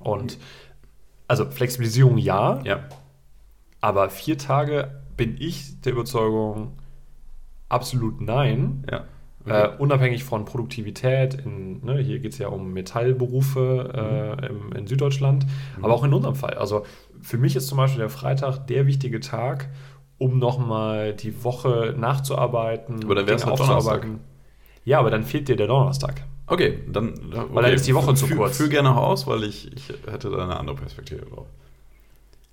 Und 0.00 0.38
also 1.26 1.44
Flexibilisierung 1.46 2.18
ja, 2.18 2.60
Ja. 2.64 2.80
aber 3.80 4.10
vier 4.10 4.38
Tage 4.38 5.02
bin 5.16 5.36
ich 5.38 5.80
der 5.82 5.92
Überzeugung 5.92 6.72
absolut 7.68 8.20
nein. 8.20 8.84
Ja. 8.90 9.04
Äh, 9.46 9.68
unabhängig 9.78 10.24
von 10.24 10.44
Produktivität, 10.44 11.34
in, 11.34 11.82
ne, 11.84 11.98
hier 11.98 12.18
geht 12.18 12.32
es 12.32 12.38
ja 12.38 12.48
um 12.48 12.72
Metallberufe 12.72 14.36
äh, 14.42 14.46
im, 14.46 14.72
in 14.72 14.86
Süddeutschland, 14.86 15.46
Mhm. 15.78 15.84
aber 15.84 15.94
auch 15.94 16.04
in 16.04 16.12
unserem 16.12 16.34
Fall. 16.34 16.54
Also 16.54 16.84
für 17.22 17.38
mich 17.38 17.56
ist 17.56 17.66
zum 17.68 17.78
Beispiel 17.78 18.00
der 18.00 18.10
Freitag 18.10 18.66
der 18.66 18.86
wichtige 18.86 19.20
Tag, 19.20 19.70
um 20.18 20.38
nochmal 20.38 21.14
die 21.14 21.44
Woche 21.44 21.94
nachzuarbeiten, 21.96 23.04
Aber 23.04 23.14
dann 23.14 23.26
Dinge 23.26 23.42
halt 23.44 23.58
Donnerstag. 23.58 24.06
Ja, 24.84 24.98
aber 24.98 25.10
dann 25.10 25.22
fehlt 25.24 25.48
dir 25.48 25.56
der 25.56 25.66
Donnerstag. 25.66 26.24
Okay, 26.46 26.80
dann. 26.90 27.10
Okay. 27.10 27.44
Weil 27.52 27.62
dann 27.64 27.72
ist 27.72 27.86
die 27.86 27.94
Woche 27.94 28.14
zu 28.14 28.26
kurz. 28.26 28.56
Führ 28.56 28.68
gerne 28.68 28.88
noch 28.90 28.96
aus, 28.96 29.26
weil 29.26 29.44
ich, 29.44 29.70
ich 29.72 29.88
hätte 30.10 30.30
da 30.30 30.44
eine 30.44 30.56
andere 30.58 30.76
Perspektive 30.76 31.26
drauf. 31.26 31.46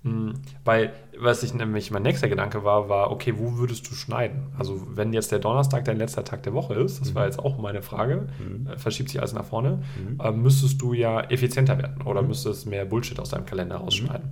Mhm. 0.06 0.34
Weil, 0.64 0.92
was 1.18 1.42
ich 1.42 1.52
nämlich, 1.54 1.90
mein 1.90 2.02
nächster 2.02 2.28
Gedanke 2.28 2.64
war, 2.64 2.88
war, 2.88 3.10
okay, 3.10 3.34
wo 3.36 3.56
würdest 3.58 3.90
du 3.90 3.94
schneiden? 3.94 4.52
Also, 4.58 4.80
wenn 4.96 5.12
jetzt 5.12 5.32
der 5.32 5.38
Donnerstag 5.40 5.84
dein 5.84 5.98
letzter 5.98 6.24
Tag 6.24 6.42
der 6.44 6.54
Woche 6.54 6.74
ist, 6.74 7.00
das 7.00 7.14
war 7.14 7.22
Mhm. 7.22 7.28
jetzt 7.30 7.38
auch 7.38 7.58
meine 7.58 7.82
Frage, 7.82 8.28
Mhm. 8.38 8.66
äh, 8.68 8.78
verschiebt 8.78 9.08
sich 9.10 9.18
alles 9.20 9.32
nach 9.32 9.44
vorne, 9.44 9.82
Mhm. 10.08 10.20
äh, 10.20 10.30
müsstest 10.30 10.80
du 10.80 10.92
ja 10.94 11.20
effizienter 11.22 11.76
werden 11.78 12.02
oder 12.02 12.22
Mhm. 12.22 12.28
müsstest 12.28 12.66
mehr 12.66 12.84
Bullshit 12.84 13.18
aus 13.20 13.30
deinem 13.30 13.46
Kalender 13.46 13.76
rausschneiden. 13.76 14.30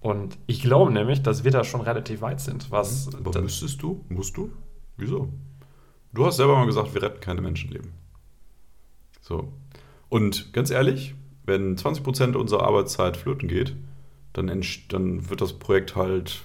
Und 0.00 0.36
ich 0.46 0.60
glaube 0.60 0.92
nämlich, 0.92 1.22
dass 1.22 1.44
wir 1.44 1.50
da 1.50 1.64
schon 1.64 1.80
relativ 1.80 2.20
weit 2.20 2.40
sind. 2.40 2.70
Was 2.70 3.06
Mhm. 3.12 3.26
Aber 3.26 3.40
müsstest 3.42 3.80
du? 3.82 4.04
Musst 4.08 4.36
du? 4.36 4.50
Wieso? 4.96 5.28
Du 6.12 6.26
hast 6.26 6.36
selber 6.36 6.56
mal 6.56 6.66
gesagt, 6.66 6.94
wir 6.94 7.02
retten 7.02 7.20
keine 7.20 7.40
Menschenleben. 7.40 7.92
So. 9.20 9.52
Und 10.08 10.52
ganz 10.52 10.70
ehrlich, 10.70 11.14
wenn 11.46 11.76
20% 11.76 12.36
unserer 12.36 12.64
Arbeitszeit 12.64 13.16
flöten 13.16 13.48
geht, 13.48 13.74
dann, 14.34 14.62
dann 14.90 15.30
wird 15.30 15.40
das 15.40 15.54
Projekt 15.54 15.96
halt 15.96 16.42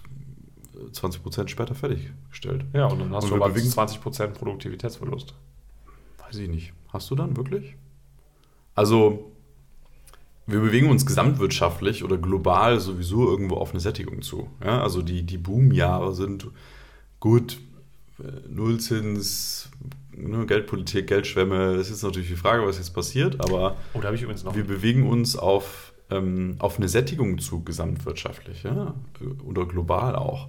20% 0.94 1.50
später 1.50 1.76
fertiggestellt. 1.76 2.64
ja, 2.74 2.86
und 2.88 3.00
dann 3.00 3.12
hast 3.14 3.26
Und 3.26 3.32
du 3.32 3.36
aber 3.36 3.50
bewegen- 3.50 3.70
20% 3.70 4.28
Produktivitätsverlust. 4.30 5.34
Weiß 6.26 6.38
ich 6.38 6.48
nicht. 6.50 6.74
Hast 6.88 7.10
du 7.12 7.16
dann 7.16 7.36
wirklich? 7.36 7.76
Also, 8.76 9.32
wir 10.48 10.60
bewegen 10.62 10.90
uns 10.90 11.06
gesamtwirtschaftlich 11.06 12.04
oder 12.04 12.18
global 12.18 12.80
sowieso 12.80 13.30
irgendwo 13.30 13.56
auf 13.56 13.72
eine 13.72 13.80
Sättigung 13.80 14.22
zu. 14.22 14.50
Ja, 14.64 14.82
also 14.82 15.02
die, 15.02 15.24
die 15.24 15.38
Boomjahre 15.38 16.16
sind 16.16 16.48
gut, 17.20 17.60
äh, 18.20 18.24
Nullzins, 18.50 19.70
ne, 20.16 20.46
Geldpolitik, 20.46 21.08
Geldschwemme, 21.08 21.76
das 21.78 21.90
ist 21.90 22.02
natürlich 22.04 22.30
die 22.30 22.36
Frage, 22.36 22.66
was 22.66 22.78
jetzt 22.78 22.94
passiert, 22.94 23.40
aber 23.42 23.76
Oh, 23.94 24.02
wir 24.02 24.64
bewegen 24.64 25.08
uns 25.08 25.36
auf, 25.36 25.94
ähm, 26.10 26.56
auf 26.60 26.78
eine 26.78 26.88
Sättigung 26.90 27.38
zu 27.40 27.64
gesamtwirtschaftlich, 27.64 28.64
ja, 28.64 28.96
oder 29.44 29.66
global 29.66 30.16
auch. 30.16 30.48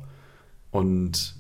Und 0.70 1.34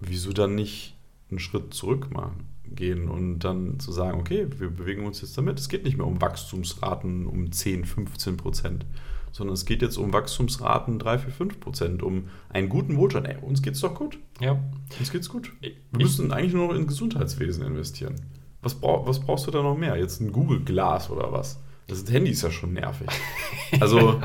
wieso 0.00 0.32
dann 0.32 0.54
nicht 0.54 0.96
einen 1.30 1.38
Schritt 1.38 1.72
zurück 1.74 2.10
machen, 2.12 2.48
gehen 2.66 3.08
und 3.08 3.40
dann 3.40 3.78
zu 3.78 3.92
sagen, 3.92 4.18
okay, 4.18 4.46
wir 4.58 4.70
bewegen 4.70 5.06
uns 5.06 5.20
jetzt 5.20 5.36
damit. 5.38 5.58
Es 5.58 5.68
geht 5.68 5.84
nicht 5.84 5.96
mehr 5.96 6.06
um 6.06 6.20
Wachstumsraten 6.20 7.26
um 7.26 7.52
10, 7.52 7.84
15 7.84 8.36
Prozent, 8.36 8.86
sondern 9.32 9.54
es 9.54 9.64
geht 9.64 9.82
jetzt 9.82 9.96
um 9.96 10.12
Wachstumsraten 10.12 10.98
3, 10.98 11.18
4, 11.18 11.32
5 11.32 11.60
Prozent, 11.60 12.02
um 12.02 12.28
einen 12.48 12.68
guten 12.68 12.96
Wohlstand. 12.96 13.28
Ey, 13.28 13.36
uns 13.42 13.62
geht's 13.62 13.80
doch 13.80 13.94
gut. 13.94 14.18
Ja. 14.40 14.58
Uns 14.98 15.10
geht's 15.12 15.28
gut. 15.28 15.52
Wir 15.60 15.70
Ich- 15.70 15.76
müssen 15.92 16.32
eigentlich 16.32 16.54
nur 16.54 16.68
noch 16.68 16.74
in 16.74 16.86
Gesundheitswesen 16.86 17.64
investieren. 17.64 18.16
Was, 18.62 18.74
brauch, 18.74 19.06
was 19.06 19.20
brauchst 19.20 19.46
du 19.46 19.50
da 19.50 19.62
noch 19.62 19.76
mehr? 19.76 19.96
Jetzt 19.96 20.20
ein 20.20 20.32
Google-Glas 20.32 21.10
oder 21.10 21.32
was? 21.32 21.60
Das 21.86 22.04
Handy 22.10 22.30
ist 22.30 22.42
ja 22.42 22.50
schon 22.50 22.72
nervig. 22.72 23.08
Also, 23.80 24.20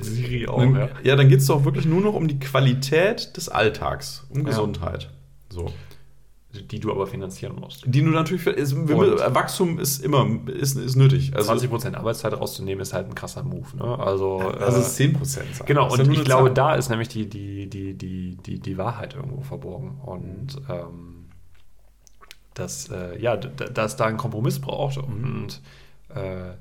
Siri 0.00 0.46
auch, 0.46 0.58
dann, 0.58 0.74
ja. 0.76 0.88
ja, 1.02 1.16
dann 1.16 1.28
geht 1.28 1.40
es 1.40 1.46
doch 1.46 1.64
wirklich 1.64 1.86
nur 1.86 2.00
noch 2.00 2.14
um 2.14 2.28
die 2.28 2.38
Qualität 2.38 3.36
des 3.36 3.48
Alltags, 3.48 4.26
um 4.28 4.40
Ja. 4.40 4.44
Gesundheit. 4.44 5.10
So. 5.48 5.72
Die 6.70 6.78
du 6.80 6.90
aber 6.90 7.06
finanzieren 7.06 7.56
musst. 7.56 7.84
Die 7.86 8.02
du 8.02 8.08
natürlich, 8.10 8.46
ist, 8.46 8.72
Und- 8.72 8.90
Wachstum 9.34 9.78
ist 9.78 10.02
immer 10.04 10.26
ist, 10.46 10.76
ist 10.76 10.96
nötig. 10.96 11.34
Also, 11.34 11.52
20% 11.52 11.94
Arbeitszeit 11.94 12.32
rauszunehmen 12.34 12.80
ist 12.82 12.92
halt 12.94 13.08
ein 13.08 13.14
krasser 13.14 13.42
Move. 13.42 13.76
Ne? 13.76 13.84
Also, 13.98 14.38
also 14.38 14.58
äh, 14.58 14.68
es 14.68 14.76
ist 14.88 14.96
10 14.96 15.12
Prozent. 15.14 15.48
Genau, 15.66 15.90
und 15.92 16.10
ich 16.12 16.24
glaube, 16.24 16.50
da 16.50 16.74
ist 16.74 16.88
nämlich 16.88 17.08
die, 17.08 17.28
die, 17.28 17.68
die, 17.68 17.94
die, 17.94 18.36
die, 18.36 18.58
die 18.60 18.78
Wahrheit 18.78 19.14
irgendwo 19.14 19.42
verborgen. 19.42 20.00
Und 20.04 20.56
ähm, 20.70 21.26
dass, 22.54 22.88
äh, 22.90 23.18
ja, 23.20 23.36
dass 23.36 23.96
da 23.96 24.06
ein 24.06 24.16
Kompromiss 24.16 24.58
braucht 24.58 24.96
und 24.98 25.60
äh, 26.14 26.52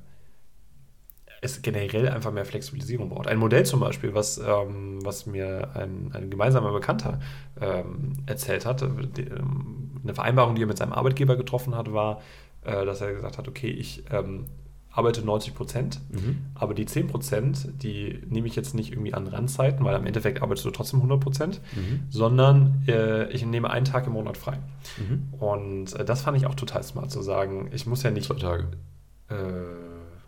es 1.41 1.61
generell 1.61 2.09
einfach 2.09 2.31
mehr 2.31 2.45
Flexibilisierung 2.45 3.09
braucht. 3.09 3.27
Ein 3.27 3.37
Modell 3.37 3.65
zum 3.65 3.79
Beispiel, 3.79 4.13
was, 4.13 4.37
ähm, 4.37 4.99
was 5.03 5.25
mir 5.25 5.69
ein, 5.75 6.11
ein 6.13 6.29
gemeinsamer 6.29 6.71
Bekannter 6.71 7.19
ähm, 7.61 8.13
erzählt 8.25 8.65
hat, 8.65 8.81
äh, 8.81 8.87
die, 9.15 9.23
ähm, 9.23 9.91
eine 10.03 10.13
Vereinbarung, 10.15 10.55
die 10.55 10.63
er 10.63 10.67
mit 10.67 10.77
seinem 10.77 10.93
Arbeitgeber 10.93 11.35
getroffen 11.35 11.75
hat, 11.75 11.91
war, 11.93 12.21
äh, 12.63 12.85
dass 12.85 13.01
er 13.01 13.13
gesagt 13.13 13.37
hat, 13.37 13.47
okay, 13.47 13.69
ich 13.69 14.03
ähm, 14.11 14.45
arbeite 14.91 15.25
90 15.25 15.53
Prozent, 15.55 15.99
Mhm. 16.09 16.37
aber 16.55 16.73
die 16.73 16.85
10 16.85 17.07
Prozent, 17.07 17.67
die 17.83 18.21
nehme 18.29 18.47
ich 18.47 18.55
jetzt 18.55 18.73
nicht 18.75 18.91
irgendwie 18.93 19.13
an 19.13 19.27
Randzeiten, 19.27 19.83
weil 19.83 19.93
am 19.93 20.05
Endeffekt 20.05 20.41
arbeitest 20.41 20.65
du 20.65 20.71
trotzdem 20.71 20.99
100 20.99 21.19
Prozent, 21.19 21.61
Mhm. 21.75 22.03
sondern 22.09 22.83
äh, 22.87 23.29
ich 23.31 23.45
nehme 23.45 23.69
einen 23.71 23.83
Tag 23.85 24.07
im 24.07 24.13
Monat 24.13 24.37
frei. 24.37 24.57
Mhm. 24.97 25.33
Und 25.37 25.93
äh, 25.95 26.05
das 26.05 26.21
fand 26.21 26.37
ich 26.37 26.45
auch 26.45 26.55
total 26.55 26.81
smart 26.83 27.11
zu 27.11 27.21
sagen, 27.21 27.69
ich 27.73 27.85
muss 27.85 28.03
ja 28.03 28.11
nicht... 28.11 28.27
Zwei 28.27 28.35
Tage. 28.35 28.67
Äh, 29.29 29.35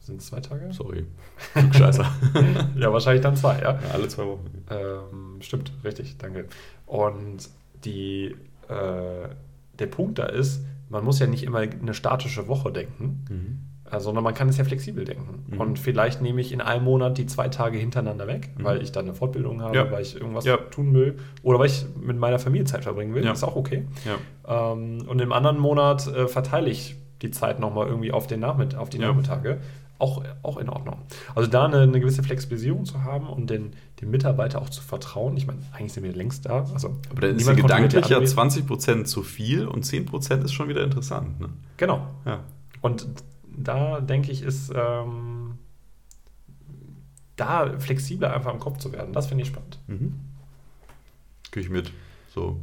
sind 0.07 0.21
es 0.21 0.27
zwei 0.27 0.39
Tage? 0.39 0.71
Sorry. 0.73 1.05
Klugscheißer. 1.53 2.05
ja, 2.75 2.91
wahrscheinlich 2.91 3.21
dann 3.21 3.35
zwei, 3.35 3.59
ja. 3.59 3.73
ja, 3.73 3.79
alle 3.93 4.07
zwei 4.07 4.25
Wochen. 4.25 4.49
Ähm, 4.69 5.41
stimmt, 5.41 5.71
richtig, 5.83 6.17
danke. 6.17 6.45
Und 6.87 7.49
die, 7.85 8.35
äh, 8.69 9.27
der 9.79 9.87
Punkt 9.87 10.17
da 10.19 10.25
ist, 10.25 10.63
man 10.89 11.03
muss 11.03 11.19
ja 11.19 11.27
nicht 11.27 11.43
immer 11.43 11.59
eine 11.59 11.93
statische 11.93 12.47
Woche 12.47 12.71
denken, 12.71 13.25
Mhm. 13.29 13.59
äh, 13.91 13.99
sondern 13.99 14.23
man 14.23 14.33
kann 14.33 14.49
es 14.49 14.57
ja 14.57 14.63
flexibel 14.63 15.03
denken. 15.05 15.43
Mhm. 15.47 15.59
Und 15.61 15.79
vielleicht 15.79 16.21
nehme 16.21 16.39
ich 16.41 16.51
in 16.53 16.61
einem 16.61 16.85
Monat 16.85 17.17
die 17.17 17.25
zwei 17.25 17.49
Tage 17.49 17.77
hintereinander 17.77 18.25
weg, 18.27 18.49
Mhm. 18.57 18.63
weil 18.63 18.81
ich 18.81 18.91
dann 18.93 19.05
eine 19.05 19.13
Fortbildung 19.13 19.61
habe, 19.61 19.75
Ja. 19.75 19.91
weil 19.91 20.01
ich 20.01 20.15
irgendwas 20.15 20.45
Ja. 20.45 20.57
tun 20.57 20.93
will 20.93 21.17
oder 21.43 21.59
weil 21.59 21.67
ich 21.67 21.85
mit 22.01 22.17
meiner 22.17 22.39
Familie 22.39 22.65
Zeit 22.65 22.83
verbringen 22.83 23.13
will. 23.13 23.23
Ja. 23.25 23.33
Ist 23.33 23.43
auch 23.43 23.55
okay. 23.57 23.85
Ähm, 24.47 25.05
und 25.07 25.19
im 25.21 25.31
anderen 25.33 25.59
Monat 25.59 26.07
äh, 26.07 26.27
verteile 26.27 26.69
ich 26.69 26.95
die 27.21 27.31
Zeit 27.31 27.59
nochmal 27.59 27.87
irgendwie 27.87 28.11
auf, 28.11 28.27
den 28.27 28.39
Nachmitt 28.39 28.75
auf 28.75 28.89
die. 28.89 28.99
Nachmittage. 28.99 29.57
Auch, 29.99 30.23
auch 30.43 30.57
in 30.57 30.69
Ordnung. 30.69 30.99
Also 31.33 31.49
da 31.49 31.65
eine, 31.65 31.81
eine 31.81 31.99
gewisse 31.99 32.21
Flexibilisierung 32.21 32.85
zu 32.85 33.03
haben 33.03 33.27
und 33.27 33.49
den, 33.49 33.71
dem 33.99 34.11
Mitarbeiter 34.11 34.61
auch 34.61 34.69
zu 34.69 34.83
vertrauen. 34.83 35.35
Ich 35.37 35.47
meine, 35.47 35.59
eigentlich 35.73 35.93
sind 35.93 36.03
wir 36.03 36.13
längst 36.13 36.45
da. 36.45 36.67
Also 36.71 36.95
Aber 37.09 37.21
dann 37.21 37.35
ist 37.35 37.47
gedanklich 37.47 38.07
ja 38.07 38.17
andere. 38.17 38.25
20 38.25 38.67
Prozent 38.67 39.07
zu 39.07 39.23
viel 39.23 39.65
und 39.65 39.83
10 39.83 40.05
Prozent 40.05 40.43
ist 40.43 40.53
schon 40.53 40.69
wieder 40.69 40.83
interessant. 40.83 41.39
Ne? 41.39 41.49
Genau. 41.77 42.07
Ja. 42.25 42.41
Und 42.81 43.07
da 43.57 43.99
denke 44.01 44.31
ich, 44.31 44.43
ist 44.43 44.71
ähm, 44.75 45.57
da 47.35 47.79
flexibler 47.79 48.33
einfach 48.33 48.53
im 48.53 48.59
Kopf 48.59 48.77
zu 48.77 48.91
werden. 48.91 49.13
Das 49.13 49.27
finde 49.27 49.43
ich 49.43 49.47
spannend. 49.47 49.79
Mhm. 49.87 50.19
Gehe 51.51 51.63
ich 51.63 51.69
mit. 51.69 51.91
So. 52.33 52.59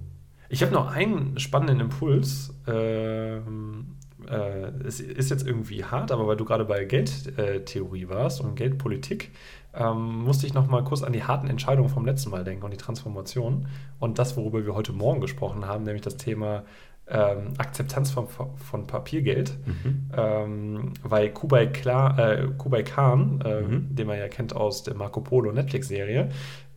Ich 0.48 0.62
habe 0.62 0.72
noch 0.72 0.88
einen 0.88 1.38
spannenden 1.38 1.80
Impuls. 1.80 2.54
Ähm, 2.66 3.93
äh, 4.28 4.72
es 4.86 5.00
ist 5.00 5.30
jetzt 5.30 5.46
irgendwie 5.46 5.84
hart, 5.84 6.12
aber 6.12 6.26
weil 6.26 6.36
du 6.36 6.44
gerade 6.44 6.64
bei 6.64 6.84
Geldtheorie 6.84 8.08
warst 8.08 8.40
und 8.40 8.54
Geldpolitik, 8.56 9.30
ähm, 9.74 10.22
musste 10.24 10.46
ich 10.46 10.54
noch 10.54 10.68
mal 10.68 10.84
kurz 10.84 11.02
an 11.02 11.12
die 11.12 11.24
harten 11.24 11.48
Entscheidungen 11.48 11.88
vom 11.88 12.06
letzten 12.06 12.30
Mal 12.30 12.44
denken 12.44 12.64
und 12.64 12.70
die 12.72 12.76
Transformation 12.76 13.66
und 13.98 14.18
das, 14.18 14.36
worüber 14.36 14.64
wir 14.64 14.74
heute 14.74 14.92
Morgen 14.92 15.20
gesprochen 15.20 15.66
haben, 15.66 15.84
nämlich 15.84 16.02
das 16.02 16.16
Thema 16.16 16.64
ähm, 17.06 17.52
Akzeptanz 17.58 18.10
von, 18.12 18.28
von 18.28 18.86
Papiergeld. 18.86 19.52
Mhm. 19.66 20.10
Ähm, 20.16 20.92
weil 21.02 21.30
Kublai, 21.32 21.66
Kla, 21.66 22.16
äh, 22.32 22.48
Kublai 22.56 22.82
Khan, 22.82 23.40
äh, 23.44 23.60
Mhm. 23.60 23.94
den 23.94 24.06
man 24.06 24.16
ja 24.18 24.28
kennt 24.28 24.56
aus 24.56 24.84
der 24.84 24.94
Marco 24.94 25.20
Polo 25.20 25.52
Netflix-Serie, 25.52 26.30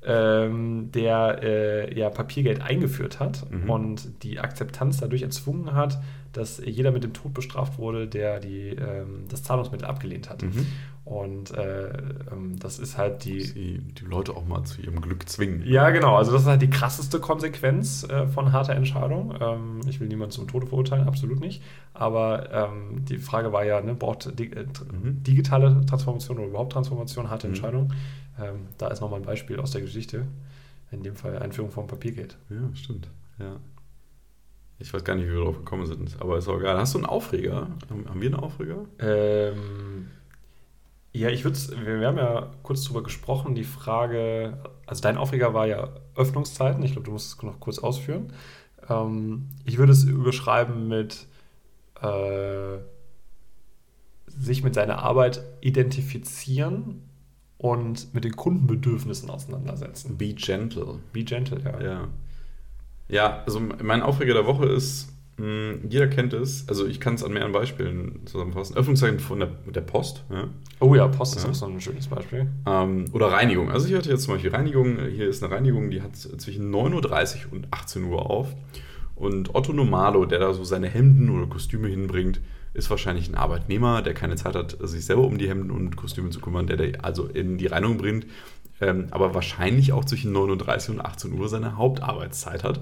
ähm, 0.05 0.91
der 0.91 1.39
äh, 1.43 1.97
ja 1.97 2.10
Papiergeld 2.10 2.62
eingeführt 2.62 3.19
hat 3.21 3.49
Mhm. 3.49 3.69
und 3.69 4.23
die 4.23 4.39
Akzeptanz 4.39 4.97
dadurch 4.99 5.21
erzwungen 5.21 5.73
hat, 5.73 5.97
dass 6.33 6.61
jeder 6.63 6.91
mit 6.91 7.03
dem 7.03 7.13
Tod 7.13 7.33
bestraft 7.33 7.77
wurde, 7.77 8.07
der 8.07 8.39
die, 8.39 8.69
ähm, 8.69 9.25
das 9.29 9.43
Zahlungsmittel 9.43 9.87
abgelehnt 9.87 10.29
hat. 10.29 10.43
Mhm. 10.43 10.65
Und 11.05 11.51
äh, 11.51 11.87
ähm, 12.31 12.59
das 12.59 12.79
ist 12.79 12.97
halt 12.97 13.23
die, 13.23 13.37
Die, 13.53 13.77
die 13.79 14.03
Leute 14.05 14.35
auch 14.35 14.45
mal 14.45 14.63
zu 14.65 14.81
ihrem 14.81 14.99
Glück 14.99 15.27
zwingen. 15.29 15.63
ja, 15.65 15.89
genau. 15.91 16.17
Also 16.17 16.33
das 16.33 16.41
ist 16.41 16.47
halt 16.47 16.61
die 16.61 16.69
krasseste 16.69 17.19
Konsequenz 17.21 18.03
äh, 18.03 18.27
von 18.27 18.51
harter 18.51 18.73
Entscheidung. 18.75 19.33
Ähm, 19.39 19.79
ich 19.87 20.01
will 20.01 20.09
niemanden 20.09 20.31
zum 20.33 20.47
Tode 20.49 20.67
verurteilen, 20.67 21.07
absolut 21.07 21.39
nicht. 21.39 21.63
Aber 21.93 22.51
ähm, 22.51 23.05
die 23.05 23.19
Frage 23.19 23.53
war 23.53 23.63
ja, 23.63 23.79
ne, 23.81 23.93
braucht 23.95 24.37
di 24.37 24.51
äh, 24.51 24.65
Mhm. 24.91 25.23
digitale 25.23 25.85
Transformation 25.85 26.39
oder 26.39 26.47
überhaupt 26.47 26.73
Transformation 26.73 27.29
harte 27.29 27.47
Mhm. 27.47 27.53
Entscheidung? 27.53 27.93
Ähm, 28.39 28.67
da 28.77 28.89
ist 28.89 28.99
nochmal 28.99 29.19
ein 29.21 29.25
Beispiel 29.25 29.59
aus 29.61 29.71
der 29.71 29.81
Geschichte. 29.81 30.27
In 30.91 31.03
dem 31.03 31.15
Fall 31.15 31.37
Einführung 31.39 31.71
von 31.71 31.87
Papiergeld. 31.87 32.37
Ja, 32.49 32.57
stimmt. 32.73 33.07
Ja. 33.39 33.55
Ich 34.79 34.93
weiß 34.93 35.03
gar 35.03 35.15
nicht, 35.15 35.27
wie 35.27 35.33
wir 35.33 35.43
drauf 35.43 35.57
gekommen 35.57 35.85
sind, 35.85 36.17
aber 36.21 36.37
ist 36.37 36.47
auch 36.47 36.59
egal. 36.59 36.77
Hast 36.77 36.93
du 36.93 36.99
einen 36.99 37.07
Aufreger? 37.07 37.67
Haben 37.89 38.21
wir 38.21 38.27
einen 38.27 38.35
Aufreger? 38.35 38.85
Ähm, 38.99 40.07
ja, 41.13 41.29
ich 41.29 41.43
würde 41.43 41.57
wir, 41.83 41.99
wir 41.99 42.07
haben 42.07 42.17
ja 42.17 42.51
kurz 42.61 42.83
drüber 42.83 43.01
gesprochen, 43.01 43.55
die 43.55 43.63
Frage, 43.63 44.57
also 44.85 45.01
dein 45.01 45.17
Aufreger 45.17 45.53
war 45.53 45.65
ja 45.65 45.89
Öffnungszeiten, 46.15 46.83
ich 46.83 46.91
glaube, 46.91 47.05
du 47.05 47.11
musst 47.11 47.33
es 47.33 47.43
noch 47.43 47.59
kurz 47.59 47.79
ausführen. 47.79 48.33
Ähm, 48.87 49.47
ich 49.65 49.79
würde 49.79 49.93
es 49.93 50.03
überschreiben 50.03 50.87
mit 50.87 51.25
äh, 52.01 52.77
sich 54.27 54.63
mit 54.63 54.75
seiner 54.75 54.99
Arbeit 54.99 55.41
identifizieren 55.61 57.01
und 57.57 58.13
mit 58.13 58.23
den 58.23 58.35
Kundenbedürfnissen 58.35 59.31
auseinandersetzen. 59.31 60.17
Be 60.17 60.33
gentle. 60.33 60.99
Be 61.11 61.23
gentle, 61.23 61.59
ja. 61.63 61.81
Ja. 61.81 62.07
Ja, 63.09 63.43
also 63.45 63.59
mein 63.59 64.01
Aufreger 64.01 64.33
der 64.33 64.45
Woche 64.45 64.65
ist, 64.65 65.09
mh, 65.37 65.75
jeder 65.89 66.07
kennt 66.07 66.33
es, 66.33 66.67
also 66.67 66.85
ich 66.85 66.99
kann 66.99 67.13
es 67.15 67.23
an 67.23 67.31
mehreren 67.33 67.53
Beispielen 67.53 68.21
zusammenfassen. 68.25 68.75
Öffnungszeiten 68.75 69.19
von 69.19 69.39
der, 69.39 69.49
der 69.73 69.81
Post, 69.81 70.23
ja. 70.29 70.49
Oh 70.79 70.93
ja, 70.93 71.07
Post 71.07 71.37
ist 71.37 71.43
Ja. 71.45 71.49
auch 71.51 71.55
so 71.55 71.65
ein 71.67 71.79
schönes 71.81 72.07
Beispiel. 72.07 72.47
Ähm, 72.67 73.05
oder 73.13 73.27
Reinigung. 73.31 73.71
Also 73.71 73.87
ich 73.87 73.95
hatte 73.95 74.09
jetzt 74.09 74.23
zum 74.23 74.33
Beispiel 74.35 74.51
Reinigung. 74.51 74.97
Hier 75.09 75.27
ist 75.27 75.43
eine 75.43 75.53
Reinigung, 75.53 75.89
die 75.89 76.01
hat 76.01 76.15
zwischen 76.15 76.69
9.30 76.73 77.47
Uhr 77.47 77.53
und 77.53 77.67
18 77.71 78.03
Uhr 78.03 78.29
auf. 78.29 78.47
Und 79.15 79.55
Otto 79.55 79.73
Normalo, 79.73 80.25
der 80.25 80.37
da 80.39 80.53
so 80.53 80.63
seine 80.63 80.87
Hemden 80.87 81.29
oder 81.31 81.47
Kostüme 81.47 81.87
hinbringt, 81.87 82.39
ist 82.75 82.91
wahrscheinlich 82.91 83.27
ein 83.27 83.33
Arbeitnehmer, 83.33 84.03
der 84.03 84.13
keine 84.13 84.35
Zeit 84.35 84.53
hat, 84.55 84.77
sich 84.81 85.03
selber 85.03 85.23
um 85.23 85.39
die 85.39 85.49
Hemden 85.49 85.71
und 85.71 85.95
Kostüme 85.95 86.29
zu 86.29 86.39
kümmern, 86.39 86.67
der, 86.67 86.77
der 86.77 87.03
also 87.03 87.25
in 87.25 87.57
die 87.57 87.65
Reinigung 87.65 87.97
bringt, 87.97 88.27
ähm, 88.81 89.07
aber 89.11 89.33
wahrscheinlich 89.33 89.91
auch 89.93 90.05
zwischen 90.05 90.35
9.30 90.35 90.91
und 90.91 91.01
18 91.01 91.33
Uhr 91.33 91.49
seine 91.49 91.77
Hauptarbeitszeit 91.77 92.63
hat. 92.63 92.79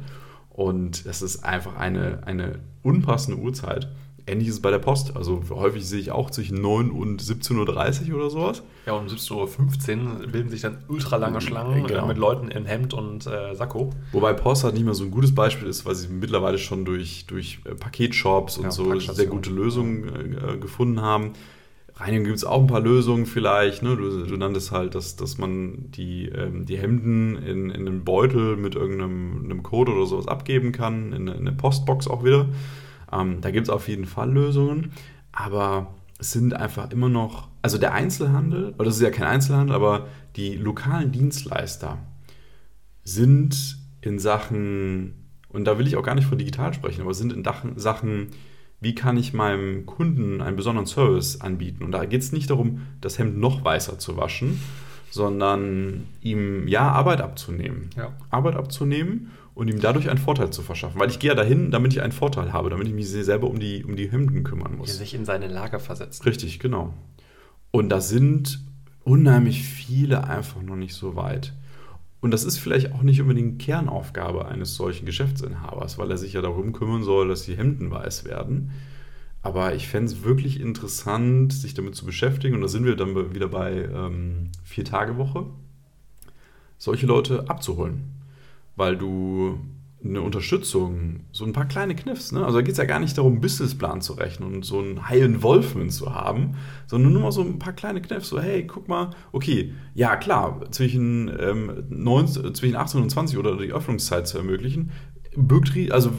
Und 0.49 1.05
das 1.05 1.21
ist 1.21 1.43
einfach 1.43 1.75
eine, 1.75 2.19
eine 2.25 2.60
unpassende 2.84 3.39
Uhrzeit. 3.41 3.89
Ähnlich 4.27 4.47
ist 4.47 4.55
es 4.55 4.62
bei 4.62 4.71
der 4.71 4.79
Post. 4.79 5.15
Also 5.15 5.43
häufig 5.51 5.86
sehe 5.88 5.99
ich 5.99 6.12
auch 6.12 6.31
zwischen 6.31 6.60
9 6.60 6.89
und 6.89 7.21
17.30 7.21 8.10
Uhr 8.10 8.15
oder 8.17 8.29
sowas. 8.31 8.63
Ja, 8.88 8.93
um 8.93 9.05
17.15 9.05 10.21
Uhr 10.21 10.27
bilden 10.27 10.49
sich 10.49 10.62
dann 10.62 10.79
ultra 10.88 11.17
lange 11.17 11.41
Schlangen 11.41 11.86
Genau. 11.86 12.05
äh, 12.05 12.08
mit 12.08 12.17
Leuten 12.17 12.47
in 12.47 12.65
Hemd 12.65 12.95
und 12.95 13.27
äh, 13.27 13.53
Sakko. 13.53 13.91
Wobei 14.13 14.34
Post 14.34 14.63
halt 14.63 14.73
nicht 14.73 14.86
mehr 14.86 14.95
so 14.95 15.03
ein 15.03 15.12
gutes 15.12 15.36
Beispiel 15.36 15.67
ist, 15.67 15.86
weil 15.86 15.93
sie 15.93 16.08
mittlerweile 16.08 16.58
schon 16.58 16.86
durch, 16.86 17.25
durch 17.27 17.60
äh, 17.65 17.75
Paketshops 17.75 18.58
und 18.58 18.63
Ja, 18.65 18.71
so 18.71 18.99
sehr 18.99 19.27
gute 19.27 19.51
Lösungen 19.51 20.38
äh, 20.38 20.58
gefunden 20.58 21.01
haben. 21.01 21.34
Reinigung 21.97 22.25
gibt 22.25 22.38
es 22.38 22.43
auch 22.43 22.60
ein 22.60 22.67
paar 22.67 22.81
Lösungen 22.81 23.25
vielleicht. 23.25 23.81
Ne? 23.81 23.95
Du, 23.95 24.25
du 24.25 24.38
nanntest 24.38 24.71
halt, 24.71 24.95
dass, 24.95 25.15
dass 25.15 25.38
man 25.38 25.91
die, 25.91 26.27
ähm, 26.27 26.65
die 26.65 26.77
Hemden 26.77 27.38
in, 27.38 27.69
in 27.69 27.88
einen 27.88 28.03
Beutel 28.03 28.58
mit 28.58 28.75
irgendeinem 28.75 29.45
einem 29.45 29.63
Code 29.63 29.93
oder 29.93 30.05
sowas 30.05 30.27
abgeben 30.27 30.73
kann, 30.73 31.13
in 31.13 31.27
in 31.27 31.47
eine 31.47 31.53
Postbox 31.53 32.08
auch 32.08 32.23
wieder. 32.23 32.49
Ähm, 33.12 33.39
da 33.39 33.51
gibt 33.51 33.67
es 33.67 33.69
auf 33.69 33.88
jeden 33.88 34.05
Fall 34.05 34.31
Lösungen, 34.31 34.91
aber 35.31 35.93
es 36.19 36.31
sind 36.31 36.53
einfach 36.53 36.91
immer 36.91 37.10
noch, 37.10 37.47
also 37.62 37.77
der 37.77 37.93
Einzelhandel, 37.93 38.73
oder 38.77 38.86
das 38.86 38.97
ist 38.97 39.01
ja 39.01 39.12
kein 39.12 39.27
Einzelhandel, 39.27 39.75
aber 39.75 40.08
die 40.36 40.55
lokalen 40.55 41.12
Dienstleister 41.12 41.97
sind 43.03 43.77
in 44.01 44.19
Sachen 44.19 45.13
Und 45.49 45.65
da 45.65 45.77
will 45.77 45.88
ich 45.88 45.95
auch 45.95 46.03
gar 46.03 46.15
nicht 46.15 46.27
von 46.27 46.38
digital 46.38 46.73
sprechen, 46.73 47.01
aber 47.01 47.13
sind 47.13 47.31
in 47.31 47.43
Sachen, 47.77 48.27
wie 48.86 48.93
kann 48.93 49.17
ich 49.17 49.34
meinem 49.34 49.88
Kunden 49.88 50.41
einen 50.41 50.56
besonderen 50.56 50.86
Service 50.86 51.41
anbieten. 51.41 51.84
Und 51.84 51.91
da 51.91 52.06
geht 52.06 52.21
es 52.21 52.32
nicht 52.32 52.52
darum, 52.52 52.82
das 53.02 53.17
Hemd 53.17 53.36
noch 53.36 53.65
weißer 53.65 53.98
zu 53.98 54.15
waschen, 54.15 54.62
sondern 55.10 56.06
ihm 56.21 56.67
ja 56.67 56.91
Arbeit 56.91 57.19
abzunehmen. 57.19 57.89
Ja. 57.98 58.13
Arbeit 58.30 58.56
abzunehmen 58.56 59.32
und 59.56 59.69
ihm 59.69 59.82
dadurch 59.82 60.08
einen 60.08 60.19
Vorteil 60.19 60.52
zu 60.52 60.62
verschaffen. 60.62 61.00
Weil 61.00 61.10
ich 61.10 61.17
gehe 61.17 61.32
ja 61.32 61.36
dahin, 61.36 61.71
damit 61.71 61.93
ich 61.93 62.04
einen 62.04 62.12
Vorteil 62.12 62.54
habe, 62.54 62.69
damit 62.69 62.88
ich 62.88 62.93
mich 62.93 63.10
selber 63.10 63.50
um 63.50 63.60
die, 63.60 63.84
um 63.84 63.95
die 63.95 64.12
Hemden 64.12 64.43
kümmern 64.43 64.78
muss. 64.78 64.95
Sich 64.95 65.15
in 65.15 65.26
seine 65.26 65.48
Lage 65.48 65.80
versetzt. 65.80 66.24
Richtig, 66.28 66.60
genau. 66.60 66.93
Und 67.71 67.89
da 67.89 68.02
sind 68.02 68.60
unheimlich 69.04 69.63
viele 69.63 70.26
einfach 70.26 70.62
noch 70.62 70.76
nicht 70.76 70.93
so 70.93 71.15
weit. 71.15 71.54
Und 72.25 72.31
das 72.31 72.43
ist 72.43 72.57
vielleicht 72.57 72.91
auch 72.91 73.03
nicht 73.03 73.21
unbedingt 73.21 73.59
Kernaufgabe 73.59 74.47
eines 74.47 74.73
solchen 74.73 75.05
Geschäftsinhabers, 75.05 75.99
weil 75.99 76.09
er 76.09 76.17
sich 76.17 76.33
ja 76.33 76.41
darum 76.41 76.73
kümmern 76.73 77.03
soll, 77.03 77.27
dass 77.27 77.43
die 77.43 77.55
Hemden 77.55 77.91
weiß 77.91 78.25
werden. 78.25 78.71
Aber 79.43 79.75
ich 79.75 79.88
fände 79.88 80.11
es 80.11 80.23
wirklich 80.23 80.59
interessant, 80.59 81.53
sich 81.53 81.75
damit 81.75 81.93
zu 81.93 82.03
beschäftigen. 82.03 82.55
Und 82.55 82.61
da 82.61 82.67
sind 82.67 82.83
wir 82.83 82.95
dann 82.95 83.35
wieder 83.35 83.47
bei 83.47 83.73
ähm, 83.93 84.49
Vier-Tage-Woche. 84.63 85.45
Solche 86.79 87.05
Leute 87.05 87.47
abzuholen. 87.47 88.05
Weil 88.75 88.97
du 88.97 89.59
eine 90.03 90.21
Unterstützung, 90.21 91.21
so 91.31 91.45
ein 91.45 91.53
paar 91.53 91.65
kleine 91.65 91.95
Kniffs. 91.95 92.31
Ne? 92.31 92.45
Also 92.45 92.60
da 92.60 92.62
geht 92.62 92.73
es 92.73 92.77
ja 92.77 92.86
gar 92.86 92.99
nicht 92.99 93.17
darum, 93.17 93.41
Businessplan 93.41 94.01
zu 94.01 94.13
rechnen 94.13 94.53
und 94.53 94.65
so 94.65 94.79
einen 94.79 95.10
High 95.10 95.23
Involvement 95.23 95.91
zu 95.91 96.13
haben, 96.13 96.55
sondern 96.86 97.13
nur 97.13 97.23
mal 97.23 97.31
so 97.31 97.41
ein 97.41 97.58
paar 97.58 97.73
kleine 97.73 98.01
Kniffs. 98.01 98.29
So, 98.29 98.39
hey, 98.39 98.67
guck 98.67 98.88
mal, 98.88 99.12
okay, 99.31 99.73
ja 99.95 100.15
klar, 100.15 100.62
zwischen, 100.71 101.31
ähm, 101.39 101.86
19, 101.89 102.53
zwischen 102.53 102.75
18 102.75 103.01
und 103.01 103.10
20 103.10 103.38
oder 103.38 103.58
die 103.58 103.73
Öffnungszeit 103.73 104.27
zu 104.27 104.38
ermöglichen, 104.38 104.91
birgt, 105.36 105.91
also 105.91 106.12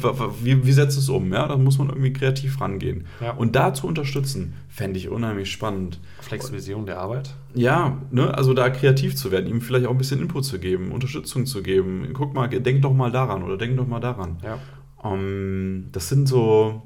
wie, 0.43 0.67
wie 0.67 0.73
setzt 0.73 0.99
es 0.99 1.09
um? 1.09 1.33
Ja, 1.33 1.47
da 1.49 1.57
muss 1.57 1.79
man 1.79 1.89
irgendwie 1.89 2.13
kreativ 2.13 2.61
rangehen. 2.61 3.07
Ja. 3.21 3.33
Und 3.33 3.57
da 3.57 3.75
zu 3.75 3.87
unterstützen, 3.87 4.55
fände 4.69 4.99
ich 4.99 5.09
unheimlich 5.09 5.51
spannend. 5.51 6.01
Flexibilisierung 6.21 6.87
der 6.87 6.99
Arbeit? 6.99 7.35
Ja, 7.55 8.03
ne, 8.11 8.35
also 8.35 8.55
da 8.55 8.71
kreativ 8.71 9.17
zu 9.17 9.31
werden, 9.31 9.49
ihm 9.49 9.61
vielleicht 9.61 9.87
auch 9.87 9.93
ein 9.93 9.99
bisschen 9.99 10.21
Input 10.21 10.45
zu 10.45 10.59
geben, 10.59 10.93
Unterstützung 10.93 11.47
zu 11.47 11.63
geben. 11.63 12.09
Guck 12.13 12.35
mal, 12.35 12.49
denk 12.49 12.83
doch 12.83 12.93
mal 12.93 13.11
daran 13.11 13.43
oder 13.43 13.57
denk 13.57 13.77
doch 13.77 13.87
mal 13.87 14.01
daran. 14.01 14.39
Ja. 14.43 14.59
Um, 15.03 15.21
ähm, 15.21 15.89
das 15.93 16.09
sind 16.09 16.27
so 16.27 16.83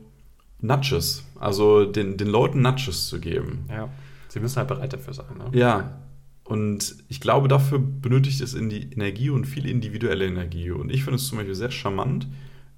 Nudges, 0.60 1.24
also 1.38 1.84
den, 1.86 2.16
den 2.16 2.28
Leuten 2.28 2.62
Nudges 2.62 3.08
zu 3.08 3.20
geben. 3.20 3.64
Ja, 3.68 3.88
sie 4.28 4.40
müssen 4.40 4.56
halt 4.56 4.68
bereit 4.68 4.92
dafür 4.92 5.14
sein. 5.14 5.26
Ne? 5.38 5.58
Ja, 5.58 6.00
und 6.50 6.96
ich 7.06 7.20
glaube, 7.20 7.46
dafür 7.46 7.78
benötigt 7.78 8.40
es 8.40 8.54
in 8.54 8.68
die 8.68 8.90
Energie 8.92 9.30
und 9.30 9.44
viel 9.44 9.66
individuelle 9.66 10.26
Energie. 10.26 10.72
Und 10.72 10.90
ich 10.90 11.04
finde 11.04 11.18
es 11.18 11.28
zum 11.28 11.38
Beispiel 11.38 11.54
sehr 11.54 11.70
charmant, 11.70 12.26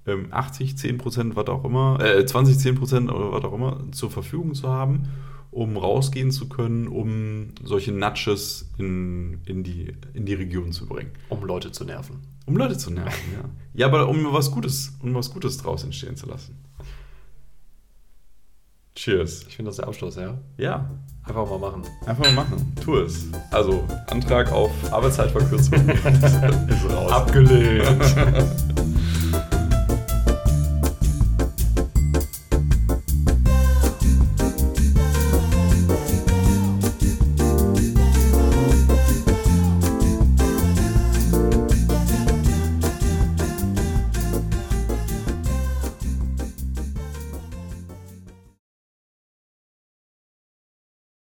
80, 0.05 0.77
10 0.77 0.99
Prozent, 0.99 1.35
was 1.35 1.47
auch 1.47 1.65
immer, 1.65 1.99
äh, 1.99 2.23
20, 2.23 2.59
10 2.59 2.75
Prozent 2.75 3.11
oder 3.11 3.31
was 3.31 3.43
auch 3.43 3.53
immer 3.53 3.83
zur 3.91 4.11
Verfügung 4.11 4.53
zu 4.53 4.69
haben, 4.69 5.07
um 5.49 5.75
rausgehen 5.75 6.29
zu 6.29 6.49
können, 6.49 6.87
um 6.87 7.53
solche 7.63 7.91
Nudges 7.91 8.69
in, 8.77 9.39
in, 9.45 9.63
die, 9.63 9.91
in 10.13 10.27
die 10.27 10.35
Region 10.35 10.71
zu 10.71 10.85
bringen. 10.85 11.09
Um 11.29 11.43
Leute 11.43 11.71
zu 11.71 11.83
nerven. 11.83 12.19
Um 12.45 12.55
Leute 12.55 12.77
zu 12.77 12.91
nerven, 12.91 13.33
ja. 13.33 13.49
Ja, 13.73 13.87
aber 13.87 14.07
um 14.07 14.31
was 14.33 14.51
Gutes, 14.51 14.95
um 15.01 15.15
was 15.15 15.31
Gutes 15.31 15.57
draus 15.57 15.83
entstehen 15.83 16.15
zu 16.15 16.27
lassen. 16.27 16.63
Cheers. 18.93 19.47
Ich 19.47 19.55
finde 19.55 19.69
das 19.69 19.77
der 19.77 19.87
Abschluss, 19.87 20.15
ja? 20.15 20.37
Ja. 20.59 20.91
Einfach 21.25 21.49
mal 21.49 21.59
machen. 21.59 21.83
Einfach 22.05 22.23
mal 22.25 22.33
machen. 22.33 22.75
Tu 22.83 22.97
es. 22.97 23.27
Also, 23.51 23.83
Antrag 24.09 24.51
auf 24.51 24.71
Arbeitszeitverkürzung 24.91 25.89
ist 25.89 26.89
raus. 26.91 27.11
Abgelehnt. 27.11 27.87